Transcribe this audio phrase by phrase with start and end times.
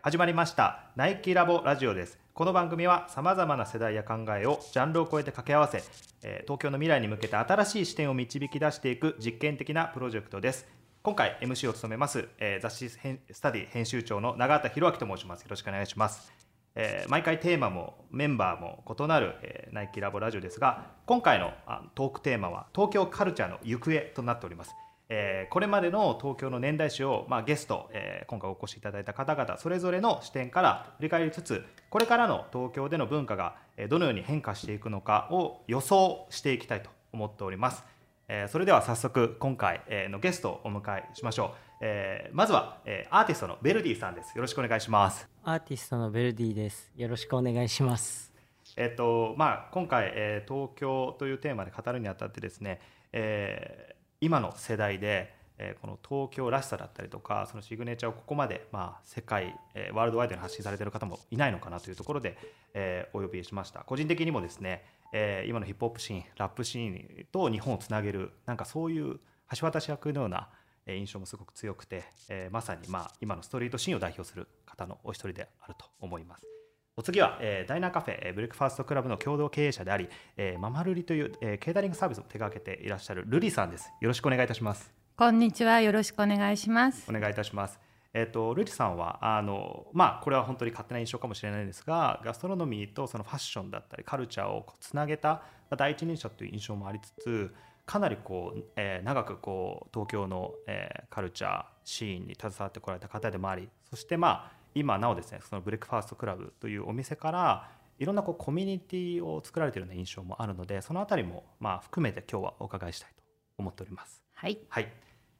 [0.00, 0.92] 始まりました。
[0.94, 2.20] ナイキラボラジオです。
[2.34, 5.82] この番組はさまざまな世代や考えをジャンルを超えて掛け合わせ、
[6.22, 10.68] えー東京の未来に向けて新しい視点を導き出していく実験的なプロジェクトです。
[11.02, 15.42] 今回 MC を務めます、えー雑誌編スタディ編集長の永畑博明と申します。
[15.42, 16.32] よろしくお願いします。
[16.76, 24.70] えー毎回テーマもメンバーも異なる、えーナイキラボラジオですが今回のあトークテーマは東京カルチャーの行方となっております、
[25.12, 37.84] えーこれまでの東京の年代史を、まあ、ゲスト、えー今回お越しいただいた方々それぞれの視点から振り返りつつこれからの東京での文化がえーどのように変化していくのかを予想していきたいと思っております
[38.28, 41.50] えーそれでは早速今回えーのゲストをお迎えしましょう、
[41.82, 46.92] えーまずは、えーアーティストのベルディさんですよろしくお願いしますアーティストのベルディです。
[46.96, 48.30] よろしくお願いします。
[48.76, 52.78] えっとまあ、今回、えー東京というテーマで語るにあたってですね、
[53.12, 62.36] えー今の世代で、えーこの東京らしさだったりとかそのシグネチャーをここまで、まあ、世界、えーワールドワイドに発信されている方もいないのかなというところで、
[62.74, 69.20] えーお呼びしました個人的にもですね、えー今のヒップホップシーンラップシーンと日本をつなげるなんかそういう
[69.58, 70.48] 橋渡し役のような
[70.86, 76.59] 印象もすごく強くて、えーまさに、まあ、今のストリートシーンを代表する方のお一人であると思います。
[76.96, 83.90] お次は、えーダイナーカフェ、えーブレックファーストクラブの共同経営者であり、えーママルリという、えーケータリングサービスを手掛けていらっしゃるルリさんです。
[84.00, 84.92] よろしくお願いいたします。
[85.16, 85.80] こんにちは。
[85.80, 87.12] よろしくお願いしますお。
[87.12, 87.78] 願いいたします。
[88.12, 97.54] えっ、とルリさんはあのまあこれは本当に勝手な印象かもしれないんですが、ガストロノミーとそのファッションだったりカルチャーをつなげたまあ第一人者という印象もありつつ、
[97.86, 113.22] かなりこう、えー長くこう東京の、えーカルチャーシーンに携わってこられた方でもあり、そしてまあ今なおですね、そのブレックファーストクラブというお店からいろんなこうコミュニティを作られているような印象もあるので、そのあたりもまあ含めて今日はお伺いしたいと
[113.58, 114.22] 思っております。
[114.32, 114.58] はい。
[114.68, 114.92] はい、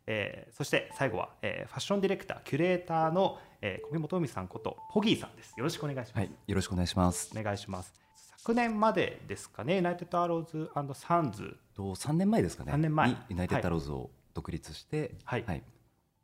[0.07, 5.55] えーそして最後は、えーファッションディレクターキュレーターの、えー、小木本海さんことポギーさんです。
[5.57, 7.31] よろしくお願いします、はい、よろしくお願いします。
[7.35, 7.95] お願いします。
[8.37, 11.57] 昨年までですかねユナイテッドアローズサンズ。
[11.75, 12.73] と3年前ですかね。
[12.73, 13.09] 3年前。
[13.09, 15.45] にユナイテッドアローズを独立して、はい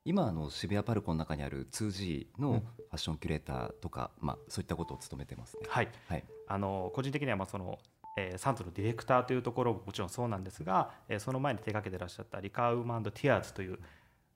[0.06, 5.64] 今あの渋谷パルコの中にある 2G うんのファッションキュレーターとか、まあそういったことを務めてますね。
[5.68, 6.24] はいはい。
[6.46, 7.80] あの個人的にはまあその、
[8.16, 13.80] えーサンズのディレクターというところももちろんそうなんですが、えーその前に手掛けてらっしゃったリカウマンド・ティアーズという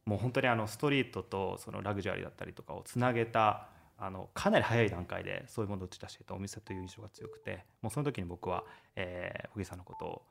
[0.06, 8.64] もう本当にあのストリートとそのラグジュアリーだったりとかをつなげたあのかなり早い段階でそういうものを打ち出していたお店という印象が強くてもうその時に僕は、
[8.96, 10.22] えー、小木さんのことを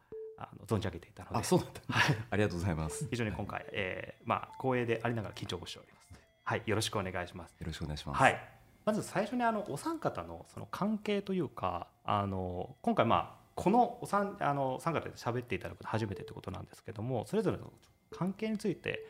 [0.41, 1.81] あの存じ上げていたのであ、そうなんだ。
[2.29, 3.07] ありがとうございます。
[3.09, 5.99] 非常に今回、えーまあ、光栄でありながら緊張もしております。
[6.45, 7.51] はい、よろしくお願いします。
[7.59, 8.21] よろしくお願いします。
[8.21, 8.41] はい、
[8.85, 17.71] まず最初にあのお三方のその関係というかあの今回まあこのお三あの三方で喋っていただくの初めてということなんですけどもそれぞれの
[18.11, 19.05] 関係について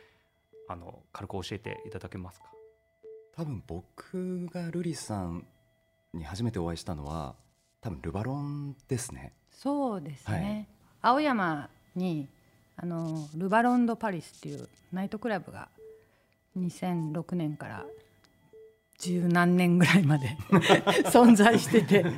[0.68, 2.46] あの軽く教えていただけますか？
[3.36, 5.46] 多分僕がルリさん
[6.12, 7.36] に初めてお会いしたのは
[7.80, 9.32] 多分ルバロンですね。
[9.50, 10.34] そうですね。
[10.34, 12.28] はい青山に
[12.76, 15.68] あのルバロンドパリスっていうナイトクラブが
[16.58, 17.84] 2006年から
[18.98, 20.36] 十何年ぐらいまで
[21.10, 22.14] 存在してて、はい。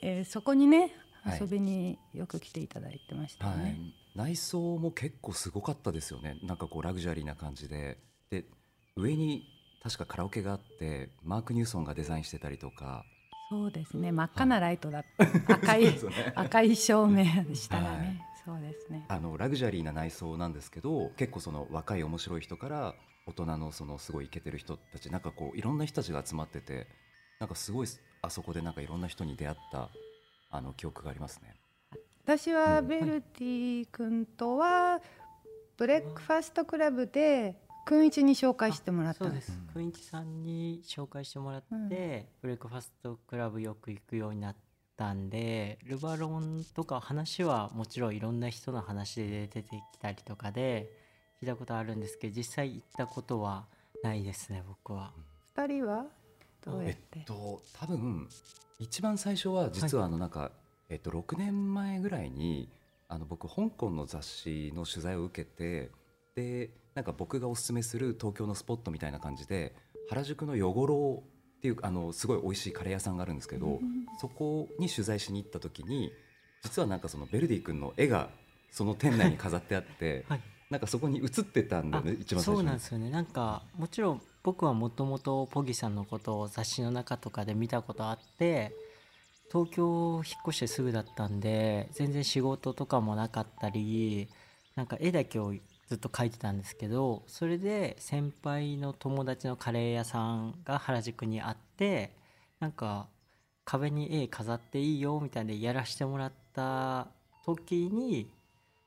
[0.00, 1.40] えーそこにねはい。
[1.40, 3.76] 遊びによく来ていただいてましたよはね。
[3.78, 6.38] い、内装も結構すごかったですよね。
[6.42, 7.98] なんかこうラグジュアリーな感じで。
[8.30, 8.44] で
[8.96, 9.48] 上に
[9.82, 13.04] 確かカラオケがあってマーク・ニューソンがデザインしてたりとか
[13.52, 14.12] そうですね。
[14.12, 15.04] 真っ赤なライトだっ
[15.46, 15.54] た。
[15.56, 15.94] 赤いね
[16.34, 18.22] 赤い照明でしたがはいね。
[18.46, 19.04] そうですね。
[19.08, 22.94] あのラグジュアリーな内装なんですけど結構その若い面白い人から
[23.26, 26.86] 大人のそのすごいイケてる人たちなんかこういろんな人たちが集まってて
[27.40, 27.88] なんかすごい
[28.22, 29.90] あそこでなんかいろんな人に出会った
[30.50, 31.54] あの記憶がありますね。
[32.24, 35.02] 私はうんベルティ君とは
[35.76, 37.54] ブレックファストクラブで
[37.84, 39.48] 君一に紹介してもらったんです。
[39.48, 39.72] そうです。
[39.74, 44.56] くんいちさんに紹介してもらって、うんブレックファストクラブよく行くようになっ
[44.96, 50.90] たんで、ルバロンとか話はもちろんいろんな人の話で出てきたりとかで
[51.40, 53.66] 聞いたことあるんですけど、実際行ったことは
[54.02, 55.12] ないですね、僕は。
[55.56, 56.06] 二人は？
[56.64, 57.20] どうやえって？
[57.20, 57.24] っ？
[57.24, 58.28] と多分
[58.78, 60.52] 一番最初は実はあのなんか、
[60.88, 62.68] えっと6年前ぐらいに
[63.08, 65.90] あの僕香港の雑誌の取材を受けて
[66.34, 69.74] でなんか僕がおすすめする東京のスポットみたいな感じで
[70.08, 73.78] 原宿のヨゴロウっていうあのすごい美味しいカレー屋さんがあるんですけど、
[74.20, 76.12] そこに取材しに行った時に
[76.62, 78.30] 実はなんかそのベルディ君の絵が
[78.72, 80.40] その店内に飾ってあって、 はい。
[80.70, 82.56] なんかそこに映ってたんだよね一番最初に。
[82.56, 83.10] そうなんですよね。
[83.10, 88.74] なんかもちろん僕はもともとポギさんのことを雑誌の中とかで見たことあって
[89.52, 94.28] 東京引っ越してすぐだったんで全然仕事とかもなかったり
[94.74, 95.52] なんか絵だけを
[95.92, 102.12] ずずっと書いてたんですけどそれで先輩の友達のカレー屋さんが原宿にあって
[102.60, 103.08] なんか
[103.66, 107.08] 壁に絵飾っていいよみたいでやらしてもらった
[107.44, 108.30] 時に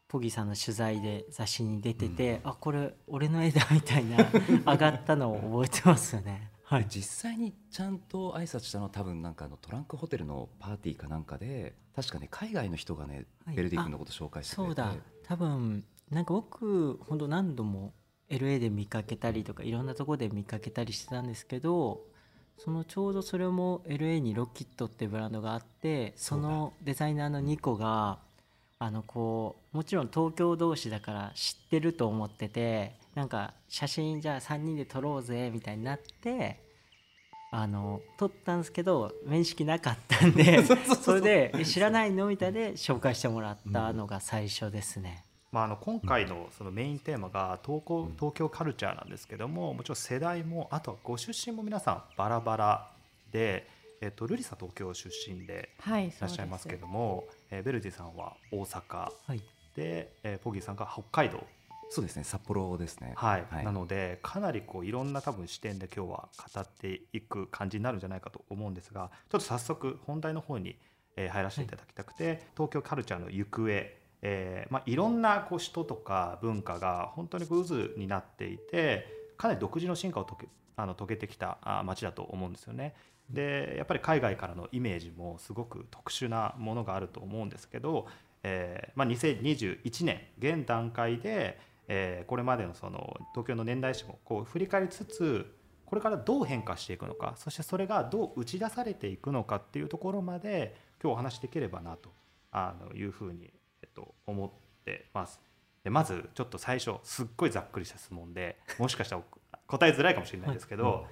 [0.07, 4.17] ポギーさんの取材で雑誌に出てて、あこれ俺の絵だみたいな
[4.65, 6.51] 上がったのを覚えてますよね。
[6.63, 13.55] はい、実際にちゃんと挨拶したのは多分なんかあのトランクホテルのパーティーかなんかで確かね海外の人がね、はい。
[13.55, 14.69] ベルディ君のこと紹介してくれて。
[14.69, 14.93] そうだ。
[15.23, 17.93] 多分なんか僕本当何度も
[18.29, 22.01] LA で見かけたりとかいろんなとこで見かけたりしてたんですけど
[22.57, 28.19] そのちょうどそれも LA にロキットってブランドがあってそのデザイナーのニコが
[28.79, 36.59] あのこうもちろん東京同士だから知ってると思っててなんか写真じゃあ3人で撮ろうぜみたいになって
[37.51, 40.61] あの撮ったんですけど面識なかったんで
[41.01, 45.23] それでえ「知らないの?」みたいで紹介してもらったのが最初ですね。
[45.51, 48.15] まあ、あの今回のそのメインテーマが東京うん。
[48.15, 52.91] 東京カルチャーなんですけどももちろん世代もあとはご出身も皆さんバラバラ
[53.31, 53.67] で、
[54.01, 59.41] えっと、ルリサ東京出身ではいいらっしゃいますけども、えーベルディさんは大阪はい。
[59.75, 61.41] で、えーポギーさんが北海道、
[61.89, 63.13] そうですね札幌ですね。
[63.15, 63.45] はい。
[63.49, 63.65] はい。
[63.65, 70.75] なのでかなりこういろんな多分視点で今日は語っていく感じになるんじゃないかと思うんですがちょっと早速本題の方に、
[71.15, 73.69] えー入らせていただきたくて、東京カルチャーの行方
[74.27, 79.05] えーまあ、いろんなこう人とか文化が本当にこう渦になっていて
[79.37, 82.95] かなり独自の進化を遂げあの遂げてきた街だと思うんですよね。
[83.29, 88.07] でやっぱり海外からのイメージもすごく特殊なものがあると思うんですけど、
[88.41, 95.55] えーまあ、2021年現段階で、えーこれまでのその東京の年代史もこう振り返りつつ
[95.85, 102.09] これからどう変化していくのかそしてそれがどう打ち出されていくのかっていうところまで今日お話しできればなと
[102.51, 103.53] あのいうふうに、
[103.95, 104.49] と、思っ
[104.83, 105.39] てます。
[105.83, 109.21] でまずちょっと最初すっごいざっくりした質問でもしかしたら
[109.67, 111.05] 答えづらいかもしれないですけど、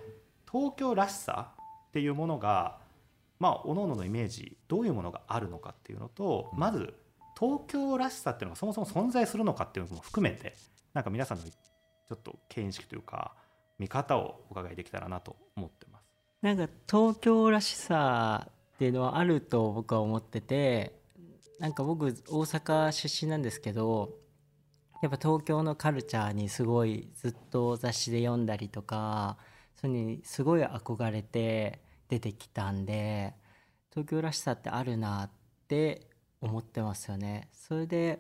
[0.52, 1.52] 東京らしさ
[1.90, 2.80] っていうものが
[3.40, 6.94] まあ各々のイメージどういうものがあるのかっていうのと、うんまず
[7.40, 10.54] 東京らしさっていうのがそもそも存在するのかっていうのも含めて
[10.94, 13.34] なんか皆さんのちょっと見識というか
[13.80, 16.04] 見方をお伺いできたらなと思ってます。
[16.42, 20.94] なんか東京らしさっていうのはあると僕は思ってて
[21.60, 24.18] なんか僕大阪出身なんですけど
[25.02, 29.38] やっぱ東京のカルチャーにすごいずっと雑誌で読んだりとか
[29.76, 33.34] それにすごい憧れて出てきたんで
[33.92, 35.30] 東京らしさってあるなっ
[35.68, 36.08] て
[36.42, 37.50] 思ってますよね。
[37.54, 38.20] それで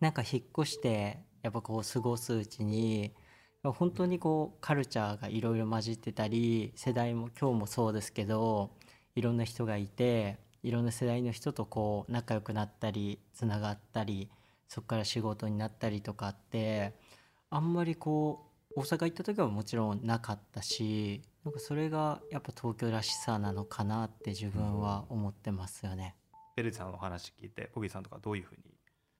[0.00, 3.14] なんか引っ越してやっぱこう過ごすうちに
[3.62, 8.70] 本当にこうカルチャーがいろいろ混じってたり世代も今日もそうですけど
[9.16, 14.28] いろんな人がいていろんな世代の人とこう仲良くなったりつながったり
[14.68, 16.94] そこから仕事になったりとかって
[17.50, 18.44] あんまりこ
[18.76, 26.14] う大阪行った時はもちろんなかったしなんかそれがやっぱ東京らしさなのかなって自分は思ってますよね。
[26.56, 28.62] ベルさんのお話聞いてポギーさんとかどういうふうに？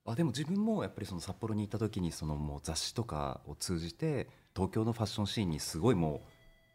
[0.04, 6.22] あでも自分もやっぱりその札幌に行った時にそのもう雑誌とかを通じて東京のファッションシーンにすごいも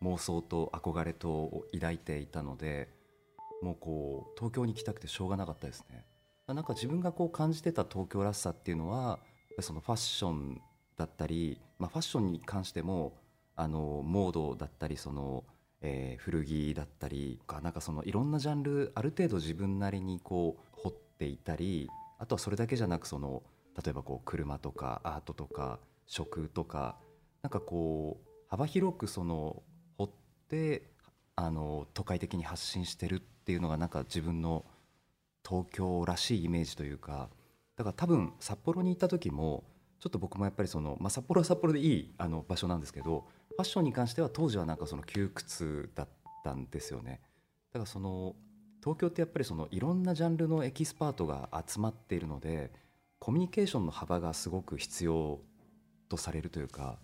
[0.02, 2.90] う妄想と憧れと抱いていたので
[3.64, 6.06] もうこう東京に来たくてしょうがなかったですね。
[6.48, 9.20] なんか自分がこう感じてた東京らしさっていうのは
[9.62, 10.62] そのファッション
[10.98, 13.18] だったり、まあ、ファッションに関しても
[13.56, 15.46] あのモードだったりその、
[15.82, 21.90] えー古着だったりかなんかそのいろんなジャンルある程度自分なりにこう掘っていたり
[22.20, 23.44] あとはそれだけじゃなくその
[23.84, 26.98] 例えばこう車とかアートとか食とか
[27.42, 29.64] なんかこう幅広くその
[29.98, 30.10] 掘っ
[30.50, 30.93] て
[31.36, 34.66] あの都会的に発信してるっていうのがなんか自分の
[35.48, 37.30] 東京らしいイメージというか
[37.76, 39.64] だから多分札幌に行った時も
[40.00, 46.08] ちょっと僕もやっぱりその、まあ、札幌は札幌でいいあの場所なんですけどファッションに関しては当時はなんかその窮屈だっ
[46.44, 47.22] たんですよね
[47.72, 48.36] だからその
[48.82, 52.72] 東京ってやっぱりそのいろんなジャンルのエキスパートが集まっているので
[53.20, 55.40] コミュニケーションの幅がすごく必要
[56.10, 57.00] とされるというか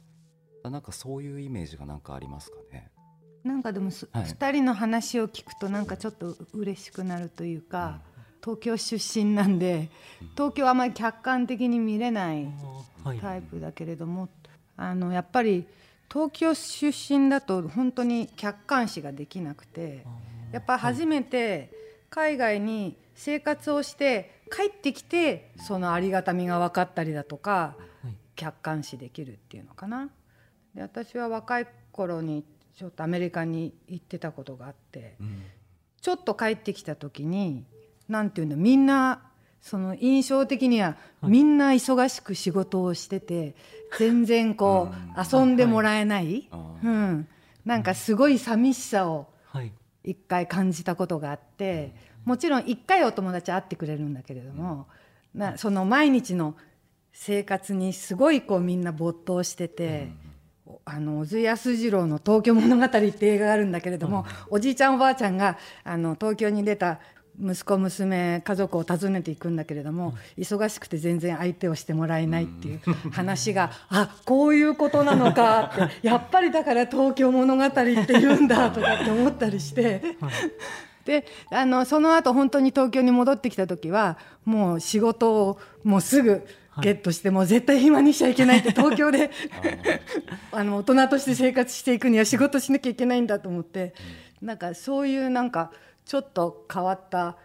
[0.64, 2.92] なんかそういうイメージがなんかありますかね。
[3.44, 4.24] なんかでもす、はい。
[4.26, 8.02] 2人の話を聞くとなんかちょっと嬉しくなるというか、
[8.44, 9.90] 東京出身なんで
[10.34, 12.48] 東京はあまり客観的に見れない
[13.04, 13.20] はい。
[13.20, 14.30] タイプだけれども、
[14.76, 15.66] あのやっぱり
[16.12, 20.06] 東京出身だと本当に客観視ができなくて
[20.52, 21.72] やっぱ初めて
[22.10, 28.16] 海外に生活をして帰ってきてそのありがたみが分かったりだとかはい。
[28.36, 30.10] 客観視できるっていうのかな。
[30.74, 32.46] で私は若い頃に
[32.80, 35.44] ちょっとアメリカに行ってたことがあってうん。
[36.00, 37.66] ちょっと帰ってきた時に
[38.08, 39.22] 何て言うんだみんな
[39.60, 41.32] その印象的にははい。
[41.32, 43.54] みんな忙しく仕事をしてて
[43.98, 46.48] 全然こう遊んでもらえない、
[46.82, 47.28] うん、
[47.66, 49.74] なんかすごい寂しさをはい。
[50.06, 51.94] 一回感じたことがあって
[52.24, 54.88] もちろん一回お友達会ってくれるんだけれども
[55.36, 56.56] なその毎日の
[57.12, 60.29] 生活にすごいこうみんな没頭してて。
[60.86, 67.00] あの小津安二郎の「東京物語」って映画があるんだけれども、おじいちゃんおばあちゃんがあの東京に出た
[67.42, 72.80] 息子娘家族を訪ねていくんだけれども、忙しくて全然相手をしてもらえないっていう
[73.12, 77.84] 話が、あこういうことなのかって やっぱりだから東京物語って
[78.20, 80.02] 言うんだとかって思ったりして。
[81.06, 86.46] であのその後本当に東京に戻ってきた時はもう仕事をもうすぐ
[86.82, 89.32] ゲットして、もう絶対暇にしちゃいけないって 東京で。
[90.52, 93.94] あの大人として生活していくには仕事しなきゃいけないんだと思って、
[94.42, 95.72] なんかそういうなんか
[96.06, 97.38] ちょっと変わった、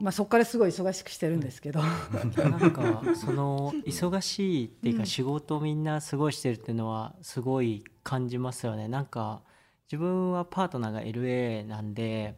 [0.00, 8.88] まあ、そこからすごい忙しくしてるんですけど、 なんかその忙しいっていうか仕事をみんなすごいしてるっていうのはすごい感じますよね。
[8.88, 9.42] なんか
[9.90, 12.36] 自分はパートナーが LA なんで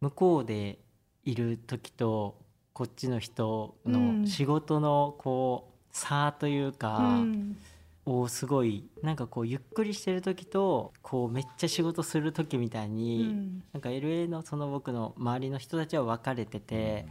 [0.00, 0.78] 向こうで
[1.24, 2.38] いる時と
[2.72, 4.20] こっちの人うん。
[4.22, 7.56] の仕事のこう差といううかん。
[8.04, 13.62] をすごいなんかこうゆっくりしてる時とこうめっちゃ仕事する時みたいうに、ん。
[13.72, 17.06] なんか LA のその僕の周りの人たちは分かれてて、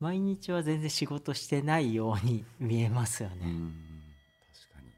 [0.00, 3.36] 毎日は全然仕事してないように見えますよね。
[3.44, 3.74] うん。
[4.54, 4.88] 確かに。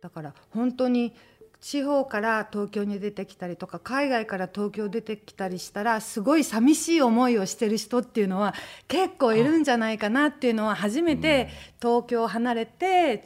[0.00, 1.12] だから本当に
[1.60, 8.54] 地方から東京に出てきたりとか海外から東京出てきたりしたらすごい寂しい思いをしてる人っていうのは
[8.86, 11.48] 結構いるんじゃないかなっていうのは初めて
[11.80, 13.24] 東京を離れて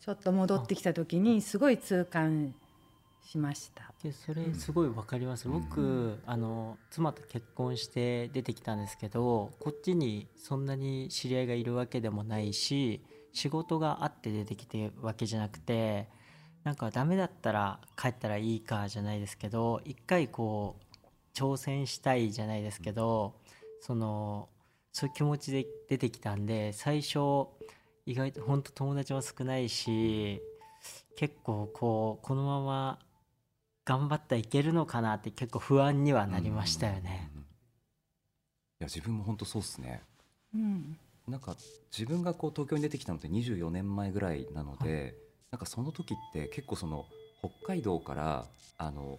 [0.00, 2.54] ちょっと戻ってきた時にすごい痛感
[3.24, 3.92] しました。
[4.02, 16.08] でそれすごい分かります、僕あの妻と結婚して出てきたんですけどこっちにそんなに知り合いがいるわけでもないし仕事があって出てきてるわけじゃなくて
[16.64, 23.34] なんかダメだったら帰ったらいいかじゃないですけど一回こう挑戦したいじゃないですけど
[23.80, 24.48] その
[24.92, 27.46] そういう気持ちで出てきたんで最初
[28.06, 30.40] 意外と本当友達も少ないし
[31.16, 32.98] 結構こうこのまま
[33.84, 37.28] 頑張ったらいけるのかなって結構不安にはなりましたよね。
[37.32, 37.48] うんうんうん
[38.80, 40.02] いや自分も本当そうっすね。
[40.54, 40.96] うん。
[41.26, 41.56] なんか
[41.90, 45.16] 自分がこう東京に出てきたのって24年前ぐらいなので、
[45.50, 47.06] なんかその時って結構その
[47.40, 48.44] 北海道から
[48.76, 49.18] あの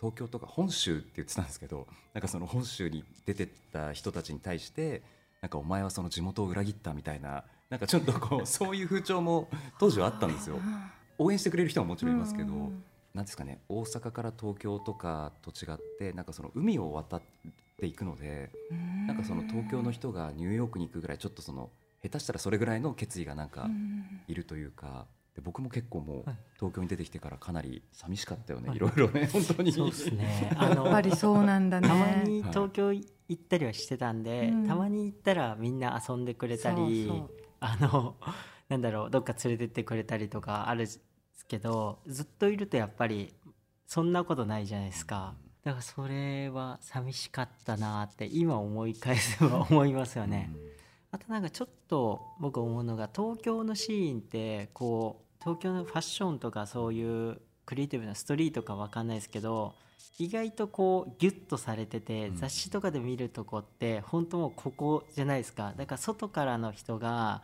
[0.00, 5.02] 東京とか本州って言ってたんですけど なんかその本州に出てった人たちに対して
[5.40, 10.60] なんかお前はその地元を裏切ったみたいななんかちょっとこう そういう風潮も当時はあったんですよ。
[11.18, 12.84] 応援してくれる人ももちろんいますけど、うん。
[13.14, 17.22] なんですかね大阪から東京とかと違ってなんかその海を渡っ
[17.78, 18.52] ていくので
[19.06, 21.70] なんかその東京の人がニューヨークに行くぐらいちょっとその
[22.02, 24.20] 下手したらそれぐらいの決意がなんかうん。
[24.28, 25.06] いるというか
[25.36, 26.36] で僕も結構もうはい。
[26.54, 28.78] 東京に出てきてからかなり寂しかったよね、はい。
[28.78, 29.70] い、ろいろね本当に。
[29.70, 30.50] そうですね。
[30.56, 31.88] あのやっぱりそうなんだね。
[31.88, 32.50] たまにはい。
[32.50, 34.66] 東京行ったりはしてたんで、うん。
[34.66, 37.30] たまに行ったらみんな遊んでくれたりそうそう。
[37.60, 38.16] あの
[38.68, 41.00] なんだろうどっか連れてってくれたりとかあるんです
[41.46, 43.34] けどずっといるとやっぱり
[43.86, 45.34] そんなことないじゃないですか。
[45.62, 50.50] だからそれは寂しかったなって今思い返せば思いますよね。
[51.10, 59.74] あとなんかちょっと僕思うのが東京のシーンってこう東京のファッションとかそういうクリエイティブなストリートかわかんないですけど
[60.18, 62.36] 意外とこうギュッとされててうん。
[62.36, 65.74] 雑誌とかで見るとこって本当もうここじゃないですか。
[65.76, 67.42] だから外からの人が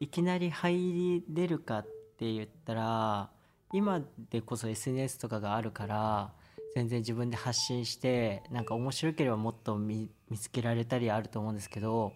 [0.00, 1.86] いきなり入れるかっ
[2.18, 3.30] て言ったら
[3.72, 6.32] 今でこそ SNS とかがあるから
[6.74, 12.12] 全然自分で発信してなんか面白ければもっと見見つけられたりあると思うんですけど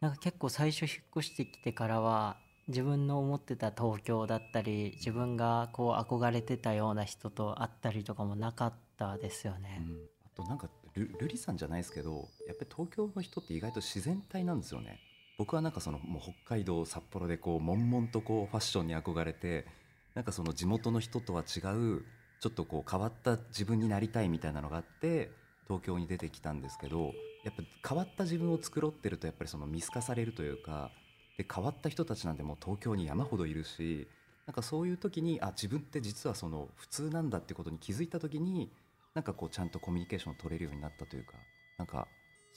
[0.00, 2.36] なんか結構最初引っ越してきてからは
[2.68, 9.82] 自分の思ってた東京だったり自分がこう憧れてたような人と会ったりとかもなかったですよね。
[9.86, 14.98] うんあとなんかルルリさんじゃないですけどやっぱり東京の人って意外と自然体なんですよね
[15.38, 19.66] 僕はなんかそのもう北海道札幌でこう悶々とこうファッションに憧れて
[20.14, 22.04] なんかその地元の人とは違う
[22.40, 25.30] ちょっとこう変わった自分になりたいみたいなのがあって
[25.66, 27.12] 東京に出てきたんですけど
[27.44, 30.90] やっぱ変わった自分を作ろうってるとやっぱりその見透かされるというか
[31.36, 34.08] で変わった人たちなんてもう東京に山ほどいるし
[34.46, 38.70] なんかそういう時にあ自分って実はその普通なんだってことに気づいた時に
[39.14, 41.32] なんかこうちゃんとコミュニケーションを取れるようになったというか
[41.78, 42.06] なんか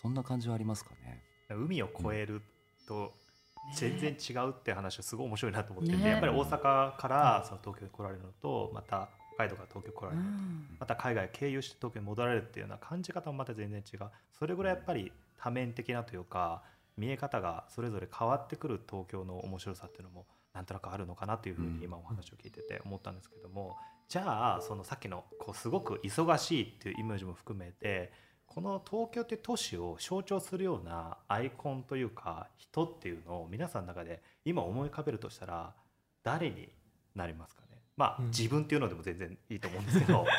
[0.01, 1.24] そんな感じはありますかね。
[1.50, 2.41] 海を越える
[2.88, 3.12] と
[3.75, 10.77] 全然違うって話はすごい面白いなと思ってて、ねやっぱり大阪からその東京に来られるのとまた北海道から東京に来られるのとうん。
[10.79, 14.00] また海外経由して東京に戻られるっていうような感じ方もまた全然違う。
[14.38, 16.62] それぐらいやっぱり多面的なというか
[17.00, 23.77] 見え方がそれぞれ変わってくる東京の面白さっていうのもなんとなくあるのかなというふうに今お話を聞いてて思ったんですけども、
[24.08, 28.12] じゃあそのさっきのこうすごく忙しいっていうイメージも含めて
[28.48, 35.75] この東京って都市を象徴するようなアイコンというか人っていうのを皆さんの中で今思い浮かべるとしたら
[36.24, 36.70] 誰に
[37.15, 37.77] なりますかね？
[37.96, 38.25] まあ、うん。
[38.27, 40.25] 自分っていうのでも全然いいと思うんですけど。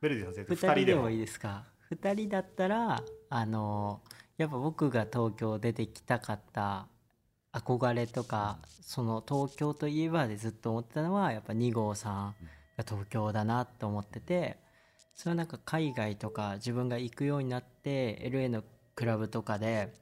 [0.00, 0.74] ベルディさん先生2 2人でも。
[0.74, 4.00] 人でもいいですか？2人だったらあの
[4.36, 6.86] やっぱ僕が東京出てきたかった
[7.52, 12.34] 憧れとかその東京といえばでずっと思ってたのはやっぱ2号さん
[12.76, 14.58] が東京だなと思ってて
[15.14, 19.92] それはなんか海外とか自分が行くようになって LA のクラブとかで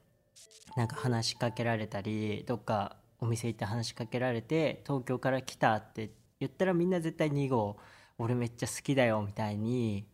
[0.76, 7.76] なんか話しかけられたりどっかお店行って話しかけられて東京から来たって言ったらみんな絶対2号
[8.18, 10.06] 俺めっちゃ好きだよみたいに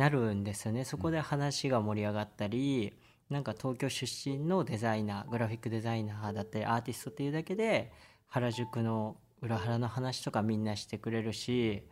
[0.00, 0.86] なるんですよね。
[0.86, 2.94] そこで話が盛り上がったり
[3.28, 7.92] なんか東京出身のデザイナーグラフィックデザイナーだったりアーティストっていうだけで
[8.28, 11.82] 原宿の裏腹の話とかみんなしてくれるし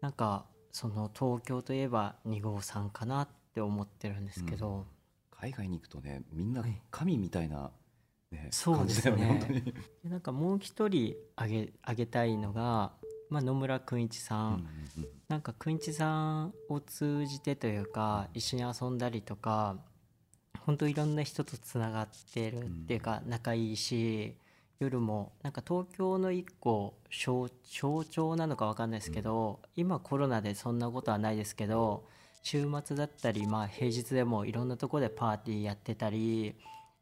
[0.00, 4.86] なんかその東京といえば2号さんかなって思ってるんですけど、
[5.32, 7.72] 海外に行くとねみんな神みたいな、
[8.30, 9.74] ねそうですね。
[10.04, 12.92] なんかもう一人あげあげたいのが、
[13.30, 15.08] まあ、野村くんいちさん、うんうん。
[15.28, 19.76] なんかくんいちさんを通じてというか一緒に遊んだりとか
[20.66, 24.34] 本当いろんな人とつながってるっていうか仲いいし
[24.80, 32.04] 夜もなんか東京の一個象象徴なのか分かんないですけど、今コロナでそんなことはないですけど
[32.42, 36.54] 週末だったりまあ平日でもいろんなとこでパーティーやってたり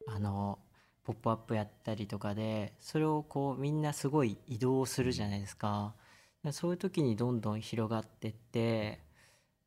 [0.08, 0.58] あの
[1.04, 5.94] ポップアップやったりとかでそれをこうみんなすごい移動するじゃないですか。
[6.52, 9.00] そういう時にどんどん広がってって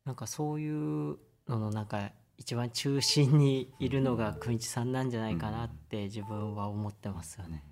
[0.04, 7.62] なんかそういうののなんか一番中心にいるのがくんちさんなんじゃないかなって自分は思ってますよね。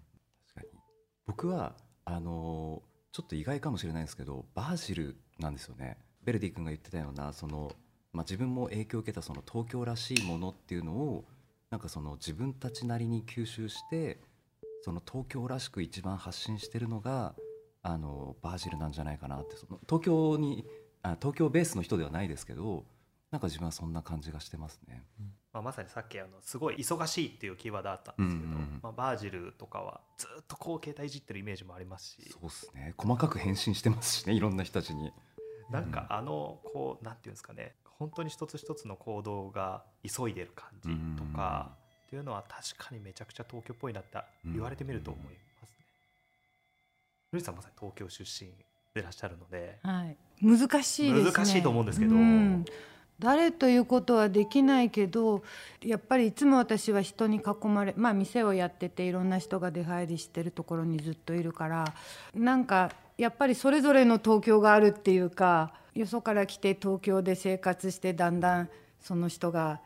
[0.54, 0.82] 確かに。
[1.26, 5.98] 僕はあのちょっと意外かもしれないんですけどバージルなんですよね。
[6.22, 7.72] ベルディ君が言ってたようなその、
[8.12, 11.24] まあ、自分も影響を受けたその東京らしいものっていうのを
[11.70, 14.20] なんかその自分たちなりに吸収して
[14.82, 17.34] その東京らしく一番発信してるのが
[17.82, 20.66] あのバージルなんじゃないかなってその東京に
[21.02, 22.84] あ東京ベースの人ではないですけど
[23.30, 25.04] なんか自分はそんな感じがしてますね。
[25.52, 28.80] まあ、まさにさっきあのすごい忙しいっていうキーワードあったんですけど、うんうんうん。
[28.82, 32.28] まあ、バージルとかはずっとこう携帯いじってるイメージもありますし。
[32.30, 32.94] そうですね。
[32.96, 35.12] 細かく返信してますしねいろんな人たちに。
[35.70, 37.76] なんかあのこうなんていうんですかね。
[37.84, 45.34] 本当に一つ一つの行動が急いでる感じとかっていうのは確かにめちゃくちゃ東京っぽいなって言われてみると思います。
[45.34, 45.49] ね。
[47.32, 48.50] ルイさんまさに東京出身
[48.94, 49.78] でいらっしゃるので。
[49.82, 51.32] はい、難しいですね。
[51.32, 52.14] 難しいと思うんですけど。
[52.16, 52.64] ん。
[53.20, 55.42] 誰ということはできないけど
[55.82, 61.84] やっぱりいつも私は人に囲まれまあ店をやってていろんな人が出入りしてるところにずっといるから
[62.34, 69.82] なんかやっぱりそれぞれの東京があるっていうかよそから来て東京で生活してだんだんその人が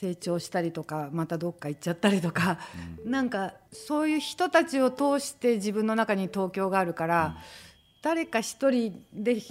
[0.00, 2.58] 成長したりとかまたどっか行っちゃったりとか、
[3.04, 7.36] なんかそういう人たちを通して自分の中に東京があるから、
[8.02, 9.42] 誰か一人でっ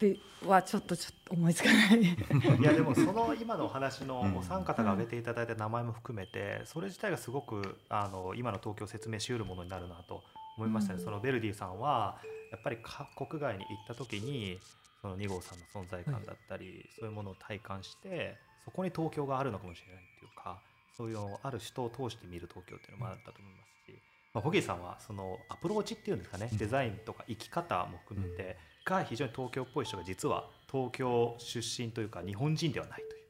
[0.00, 2.00] てはちょっとちょっと思いつかない。
[2.02, 4.36] いやでもその今のお話のうん。
[4.38, 10.22] お三方が挙げていただいた名前も含めてそれ自体がすごくあの今の東京を説明しうるものになるなと
[10.56, 11.04] 思いましたね、うん。
[11.04, 12.18] そのベルディさんは
[12.50, 14.58] やっぱり各国外に行った時に
[15.02, 18.38] その2号さんの存在感だったり、そういうものを体感して
[18.70, 20.60] そこに東京があるのかもしれないっていうか
[20.96, 23.98] そういうのをある人を通して見る東京っていうのもあったと思いますし、
[24.32, 33.20] まあ、ボギーさんはそのアプローチっていうんですかねデザインとか生き方も含めてが非常に東京っぽい人が実は東京出身というか日本人ではないという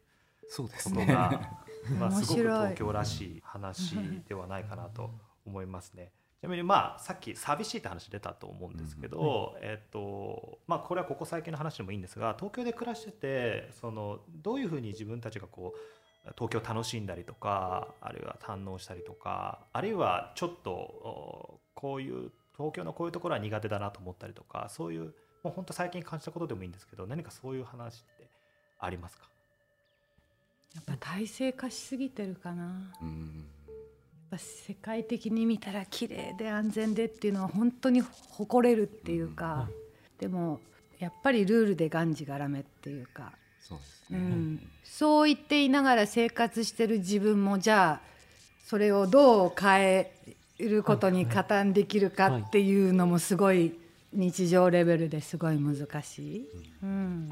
[0.50, 1.06] そうですことね。
[1.06, 1.58] が、
[1.98, 3.96] まあ、面すごく東京らしい話
[4.28, 5.10] ではないかなと
[5.46, 6.10] 思いますね。
[6.40, 15.78] ちなみにまあさっき寂しいって話出たと思うんですけど、えっとまあこれはここ最近の話でもいいんですが東京で暮らしててそのどういうふうに自分たちがこう
[16.38, 28.30] 東京を楽しんだりとかあるいは堪能したりとかあるいはちょっとおこういう東京のこういうところは苦手だなと思ったりとかそういうもう本当最近感じたことでもいいんですけど何かそういう話って
[28.78, 29.24] ありますか？
[30.74, 32.62] やっぱ体制化しすぎてるかな。
[32.62, 32.68] や
[33.02, 33.44] うん。
[33.59, 33.59] っ
[34.30, 39.68] ぱ世界的に見たら綺麗で安全でっていうのは本当に誇れるっていうか、
[40.18, 40.60] でも
[40.98, 44.18] やっぱりルールでがんじがらめっていうか、そうですね。
[44.18, 48.10] うん、そう言っていながら生活してる自分もじゃあ
[48.66, 50.12] それをどう変え
[50.58, 53.78] ることに加担できるかっていうのもすごい
[54.12, 56.46] 日常レベルですごい難しい。
[56.82, 57.30] うん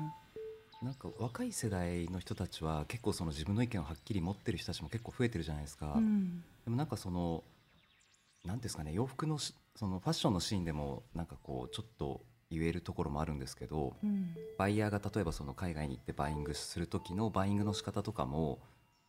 [0.82, 6.42] なんか若い世代の人たちは結構その自分の意見をはっきり持ってる人たちも結構増えてるじゃないですか、うん。
[6.64, 7.42] でもなんかその
[8.44, 14.34] 何ですかね洋服のしそのファッションのシーンでもなんかこうちょっと言えるところもあるんですけどうん。
[14.56, 18.60] バイヤーが例えばその海外に行ってバイングする時のバイングの仕方とかも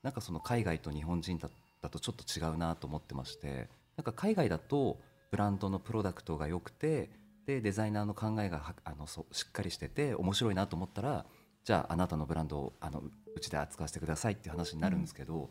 [0.01, 1.49] なんかその海外と日本人だ
[1.82, 4.97] だとちょっと違うなと思ってましてなんか海外だと
[5.32, 7.10] ブランドのプロダクトが良くて
[7.45, 11.25] でデザイナーの考えがはあのそうしっかりしてて面白いなと思ったら
[11.63, 13.03] じゃああなたのブランドをあの
[13.35, 15.49] うちで扱わせてくださいっていう話になるんですけど、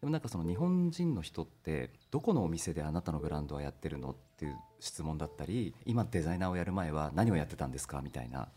[0.00, 8.48] でもなんかその日本人の人ってどこのお店であなたのブランドはやってるのっていう質問だったり今デザイナーをやる前は何をやってたんですかみたいな。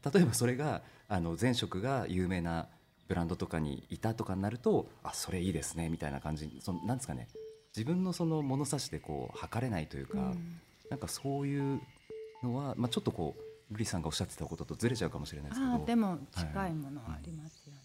[0.00, 2.68] で例えばそれがあの前職が有名な
[3.08, 6.58] ブランドとかにいたとかになるとあそれいいですねみたいな感じ。
[6.60, 7.28] そのなんですかね。
[7.74, 10.60] 自分のその物差しでこう測れないというか、うん。
[10.90, 11.80] なんかそういう
[12.42, 13.42] のは、まあ、ちょっとこう
[13.72, 15.84] 瑠璃さんがおっしゃってたこととずれちゃうかもしれないですけど。
[15.84, 17.80] でも近いものはありますよね。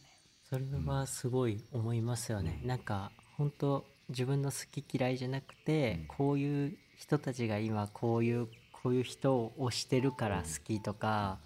[0.50, 6.08] それはすごい思いますよね、なんか本当自分の好き嫌いじゃなくて、うん。
[6.08, 11.40] こういう人たちが今こういうこういう人を推してるから好きとか、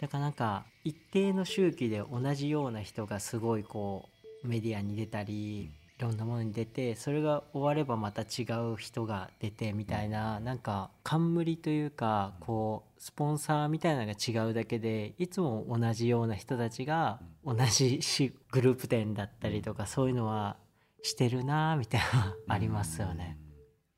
[0.00, 4.08] だからなんか一定の周期で同じような人がすごいこ
[4.44, 20.56] うメディアに出たり、いろんなものに出てそれが終わればまた違う人が出てみたいな、なんか冠というかこうスポンサーみたいなのが違うだけでいつも同じような人たちが同じしグループ展だったりとかそういうのは
[21.02, 23.38] してるなみたいなありますよね。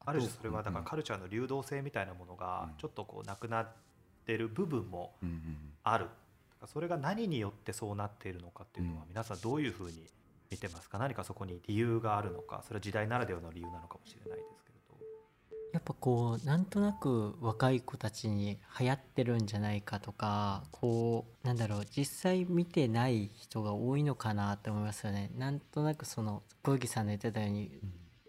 [0.06, 3.68] ある種それはだからカルチャーの流動性みたいなものがちょっとこうなくなっ
[4.24, 6.06] てる部分もうんうんある。
[6.66, 9.08] それが何によってそうなっているのかっていうのはうん。
[9.08, 10.06] 皆さんどういうふうに
[10.50, 10.98] 見てますか？
[10.98, 12.62] 何かそこに理由があるのか？
[12.66, 14.96] それは時代ならではの理由なのかもしれないですけれど。
[15.72, 25.30] やっぱこうなんとなく若い子たちに流行ってるんじゃないかとかこうなんだろう実際見てない人が多いのかなって思いますよね。
[25.37, 27.70] なんとなくその小池さんの言ってたように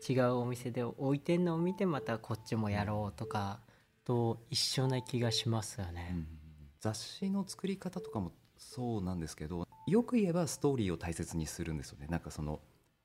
[0.08, 3.62] 違うお店で置いてんのを見てまたこっちもやろうとか
[4.03, 6.10] と一緒な気がしますよね。
[6.12, 6.27] うん。
[6.82, 12.08] 雑誌の作り方とかもそうなんですけどよく言えばストーリーを大切にするんですよね。
[12.08, 12.60] なんかその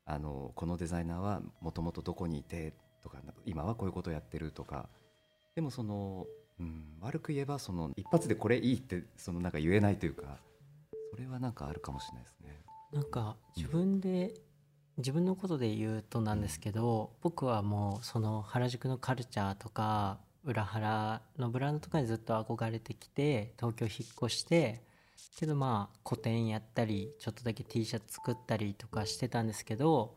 [0.05, 4.87] あのこのデザイナーはもともとどこにいてとか今はこういうことをやってるとか。
[5.55, 6.27] でもその、
[6.59, 10.37] うん、悪く言えばその一発でこれいいってそのなんか言えないというか
[11.11, 12.61] それはなんかあるかもしれないですね。
[12.91, 14.33] なんか自分で
[14.97, 24.83] 自分のことで言うとなんですけど僕はもうその原宿のカルチャーとか裏原のブランドとかにずっと憧れてきて東京引っ越して
[25.37, 30.15] けどまあ個展やったりちょっとだけ T シャツ作ったりとかしてたんですけど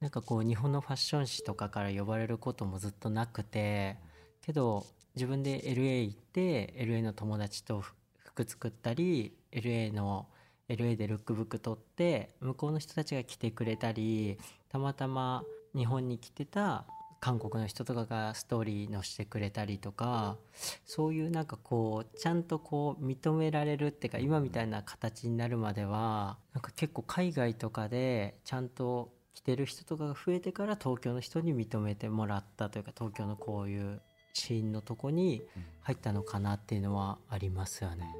[0.00, 3.96] なんかこう日本のファッション誌とかから呼ばれることもずっとなくて
[4.42, 7.82] けど自分で LA 行って LA の友達と
[8.18, 10.26] 服作ったり LA の
[10.68, 15.42] LA でルックブック撮って向こうの人たちが来てくれたりたまたま
[15.74, 16.84] 日本に来てた
[17.20, 20.36] 韓国の人とかがストーリー載せてくれたりとか
[20.84, 34.00] そういうなんかこうちゃんとこう認められるっていうか今みたいな形になるまではなんか結構海外とかでちゃんと来てる人とかが増えてから東京の人に認めてもらったというか東京のこういう
[34.32, 35.42] シーンのとこに
[35.82, 38.14] 入ったのかなっていうのはありますよね。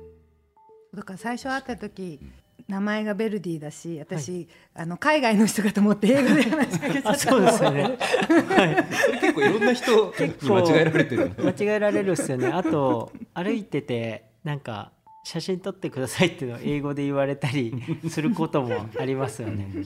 [0.95, 2.21] だから最初会った時
[2.69, 7.83] 名前がベルディだし私、あの海外の人かと思って英語で話しかけちゃったあそうですよね。
[7.83, 9.21] はい。
[9.21, 11.31] 結構いろんな人に間違えられてる。
[11.39, 12.49] 間違えられるっすよね。
[12.49, 17.73] あと歩いててなんか写真撮ってくださいっていうのを英語で言われたり
[18.11, 19.69] することもありますよね。
[19.73, 19.81] で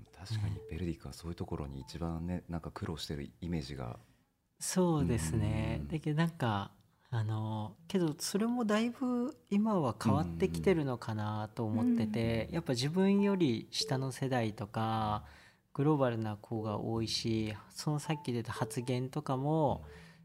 [0.00, 3.98] も確かにベルディ君はそういうところに一番ねなんか苦労してるイメージが。
[4.60, 5.80] そうですね。
[5.82, 5.88] うん。
[5.88, 6.70] だけどなんか
[7.10, 15.24] あのけどそれもだいぶ今は変わってきてるのかなと思っててやっぱ自分より下の世代とか
[15.72, 19.84] グローバルな子が多いしそのさっき出た発言とかも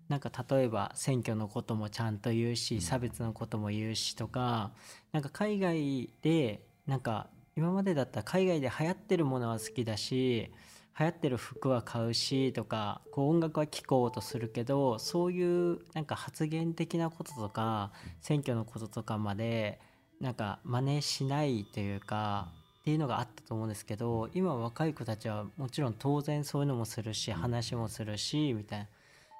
[0.10, 4.72] なんか例えば選挙のこともちゃんと言うし差別のことも言うしとか
[5.14, 10.52] なんか海外でなんか今までだったら海外で流行ってるものは好きだし
[11.00, 19.80] 流行ってる服は買うしとかこう音楽は聴こうとするけどそういうなんか発言的なこととか選挙のこととかまで
[20.22, 22.48] なんか真似しないというか
[22.82, 28.88] っていうのがあったと思うんですけど今若い子たちはもちろん当然そういうのもするし話もするしみたいな。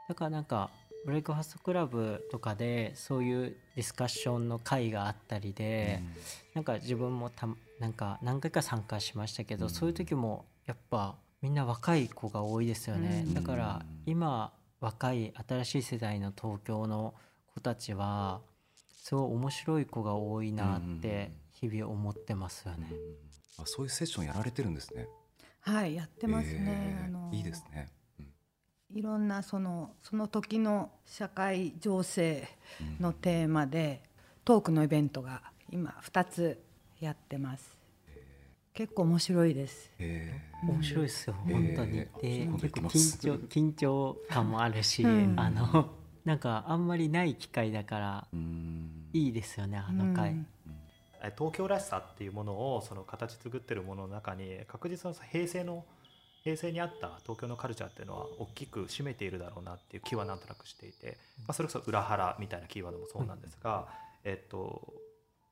[0.10, 0.70] だからなんか
[1.06, 6.02] ブレイクファストクラブとかでそういうディスカッションの会があったりで、
[6.54, 7.48] なんか自分もた
[7.80, 9.70] なんか何回か参加しましたけど、うん。
[9.70, 13.34] そういう時もやっぱみんな若い子が多いですよね、うん。
[13.34, 17.14] だから今若い新しい世代の東京の
[17.54, 18.40] 子たちは
[18.96, 22.88] すごい面白い子が多いなって日々思ってますよね。
[23.60, 25.06] あそういうセッションやられてるんですね。
[25.60, 27.06] はいやってますね、えー。
[27.08, 27.90] あのいいですね。
[28.22, 28.98] うん。
[28.98, 32.48] いろんなそのその時の社会情勢
[33.02, 34.02] のテーマで
[34.46, 36.64] トークのイベントが今2つ
[37.02, 37.83] やってます
[38.74, 39.92] 結構面白いです。
[40.00, 42.00] え面白いですよ、えー本当に。
[42.00, 42.60] えー。
[42.60, 45.40] 結構緊張緊張感もあるし、うん。
[45.40, 45.94] あの
[46.26, 48.28] なんかあんまりない機会だから
[49.14, 50.32] いいですよねあの回。
[50.32, 50.48] うん。
[51.22, 55.86] え東京らしさっていうものをその形作ってるものの中に確実に平成の
[56.44, 63.88] 平成にあった東京のカルチャーっていうのは大きく占めているだろうなっていう気はなんとなくしていて、まあ、それこそ裏腹みたいなキーワードもそうなんですが、
[64.26, 64.94] えっと